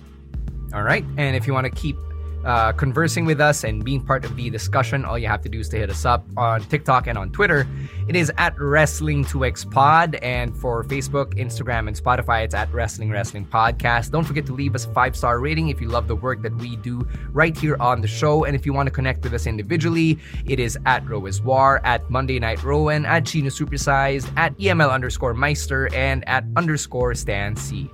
All 0.73 0.83
right. 0.83 1.05
and 1.17 1.35
if 1.35 1.45
you 1.45 1.53
want 1.53 1.65
to 1.65 1.71
keep 1.71 1.95
uh, 2.45 2.71
conversing 2.73 3.25
with 3.25 3.39
us 3.39 3.63
and 3.63 3.83
being 3.83 4.03
part 4.03 4.25
of 4.25 4.35
the 4.35 4.49
discussion, 4.49 5.05
all 5.05 5.17
you 5.17 5.27
have 5.27 5.41
to 5.41 5.49
do 5.49 5.59
is 5.59 5.69
to 5.69 5.77
hit 5.77 5.89
us 5.89 6.05
up 6.05 6.25
on 6.37 6.61
TikTok 6.63 7.07
and 7.07 7.17
on 7.17 7.31
Twitter. 7.31 7.67
It 8.07 8.15
is 8.15 8.31
at 8.37 8.55
Wrestling2X 8.57 9.71
Pod, 9.71 10.15
and 10.15 10.55
for 10.55 10.83
Facebook, 10.83 11.35
Instagram, 11.35 11.87
and 11.87 11.95
Spotify, 11.95 12.43
it's 12.43 12.53
at 12.53 12.71
Wrestling 12.73 13.09
Wrestling 13.09 13.45
Podcast. 13.45 14.11
Don't 14.11 14.25
forget 14.25 14.45
to 14.47 14.53
leave 14.53 14.75
us 14.75 14.85
a 14.85 14.93
five 14.93 15.15
star 15.15 15.39
rating 15.39 15.69
if 15.69 15.79
you 15.79 15.87
love 15.87 16.07
the 16.07 16.15
work 16.15 16.41
that 16.41 16.55
we 16.57 16.75
do 16.77 17.07
right 17.31 17.57
here 17.57 17.77
on 17.79 18.01
the 18.01 18.07
show. 18.07 18.43
And 18.43 18.55
if 18.55 18.65
you 18.65 18.73
want 18.73 18.87
to 18.87 18.91
connect 18.91 19.23
with 19.23 19.33
us 19.33 19.47
individually, 19.47 20.19
it 20.45 20.59
is 20.59 20.77
at 20.85 21.05
Roiswar, 21.05 21.79
at 21.83 22.09
Monday 22.09 22.39
Night 22.39 22.59
Rowen, 22.59 23.05
at 23.05 23.25
Chino 23.25 23.49
Supersized, 23.49 24.31
at 24.37 24.57
EML 24.57 24.91
underscore 24.91 25.33
Meister, 25.33 25.93
and 25.93 26.27
at 26.27 26.43
underscore 26.55 27.15
Stan 27.15 27.55
Sy. 27.55 27.89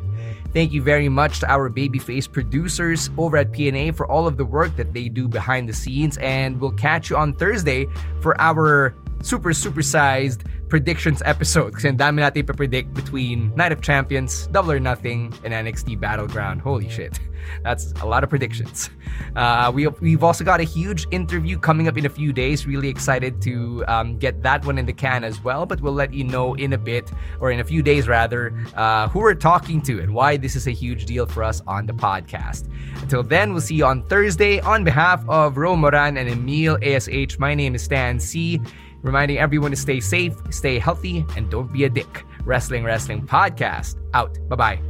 Thank 0.51 0.71
you 0.71 0.81
very 0.81 1.09
much 1.09 1.39
to 1.41 1.51
our 1.51 1.69
babyface 1.69 2.31
producers 2.31 3.09
over 3.17 3.37
at 3.37 3.51
PNA 3.51 3.95
for 3.95 4.07
all 4.07 4.27
of 4.27 4.37
the 4.37 4.45
work 4.45 4.75
that 4.77 4.93
they 4.93 5.07
do 5.07 5.27
behind 5.27 5.69
the 5.69 5.73
scenes. 5.73 6.17
And 6.17 6.59
we'll 6.59 6.71
catch 6.71 7.09
you 7.09 7.17
on 7.17 7.33
Thursday 7.33 7.87
for 8.21 8.39
our 8.41 8.95
super, 9.21 9.53
super 9.53 9.81
sized 9.81 10.43
predictions 10.69 11.21
episode. 11.25 11.73
Kasi 11.73 11.89
ang 11.89 11.97
dami 11.97 12.21
natin 12.21 12.45
predict 12.45 12.93
between 12.93 13.53
Night 13.55 13.71
of 13.71 13.81
Champions, 13.81 14.47
Double 14.53 14.71
or 14.71 14.79
Nothing, 14.79 15.33
and 15.43 15.53
NXT 15.53 15.99
Battleground. 15.99 16.61
Holy 16.61 16.89
shit. 16.89 17.19
That's 17.63 17.93
a 18.01 18.05
lot 18.05 18.23
of 18.23 18.29
predictions. 18.29 18.89
Uh, 19.35 19.71
we, 19.73 19.87
we've 19.87 20.23
also 20.23 20.43
got 20.43 20.59
a 20.59 20.63
huge 20.63 21.07
interview 21.11 21.57
coming 21.57 21.87
up 21.87 21.97
in 21.97 22.05
a 22.05 22.09
few 22.09 22.31
days. 22.31 22.67
Really 22.67 22.89
excited 22.89 23.41
to 23.43 23.83
um, 23.87 24.17
get 24.17 24.43
that 24.43 24.65
one 24.65 24.77
in 24.77 24.85
the 24.85 24.93
can 24.93 25.23
as 25.23 25.43
well. 25.43 25.65
But 25.65 25.81
we'll 25.81 25.93
let 25.93 26.13
you 26.13 26.23
know 26.23 26.53
in 26.55 26.73
a 26.73 26.77
bit, 26.77 27.11
or 27.39 27.51
in 27.51 27.59
a 27.59 27.63
few 27.63 27.81
days 27.81 28.07
rather, 28.07 28.53
uh, 28.75 29.07
who 29.09 29.19
we're 29.19 29.33
talking 29.33 29.81
to 29.83 30.01
and 30.01 30.13
why 30.13 30.37
this 30.37 30.55
is 30.55 30.67
a 30.67 30.71
huge 30.71 31.05
deal 31.05 31.25
for 31.25 31.43
us 31.43 31.61
on 31.65 31.85
the 31.85 31.93
podcast. 31.93 32.69
Until 33.01 33.23
then, 33.23 33.51
we'll 33.51 33.61
see 33.61 33.75
you 33.75 33.85
on 33.85 34.03
Thursday. 34.03 34.59
On 34.61 34.83
behalf 34.83 35.23
of 35.27 35.57
Ro 35.57 35.75
Moran 35.75 36.17
and 36.17 36.29
Emile 36.29 36.77
ASH, 36.83 37.39
my 37.39 37.55
name 37.55 37.75
is 37.75 37.83
Stan 37.83 38.19
Sy. 38.19 38.59
Reminding 39.01 39.37
everyone 39.37 39.71
to 39.71 39.77
stay 39.77 39.99
safe, 39.99 40.35
stay 40.49 40.79
healthy, 40.79 41.25
and 41.35 41.49
don't 41.49 41.71
be 41.71 41.85
a 41.85 41.89
dick. 41.89 42.25
Wrestling 42.43 42.83
Wrestling 42.83 43.25
Podcast 43.25 43.95
out. 44.13 44.37
Bye 44.49 44.55
bye. 44.55 44.81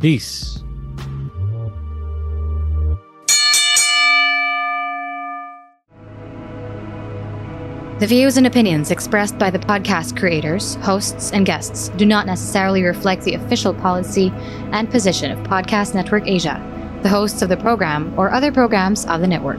Peace. 0.00 0.62
The 7.98 8.06
views 8.06 8.36
and 8.36 8.46
opinions 8.46 8.92
expressed 8.92 9.38
by 9.38 9.50
the 9.50 9.58
podcast 9.58 10.16
creators, 10.16 10.76
hosts, 10.76 11.32
and 11.32 11.44
guests 11.44 11.88
do 11.96 12.06
not 12.06 12.26
necessarily 12.26 12.84
reflect 12.84 13.24
the 13.24 13.34
official 13.34 13.74
policy 13.74 14.30
and 14.70 14.88
position 14.88 15.32
of 15.32 15.38
Podcast 15.40 15.96
Network 15.96 16.28
Asia, 16.28 16.62
the 17.02 17.08
hosts 17.08 17.42
of 17.42 17.48
the 17.48 17.56
program, 17.56 18.16
or 18.16 18.30
other 18.30 18.52
programs 18.52 19.04
of 19.06 19.20
the 19.20 19.26
network. 19.26 19.58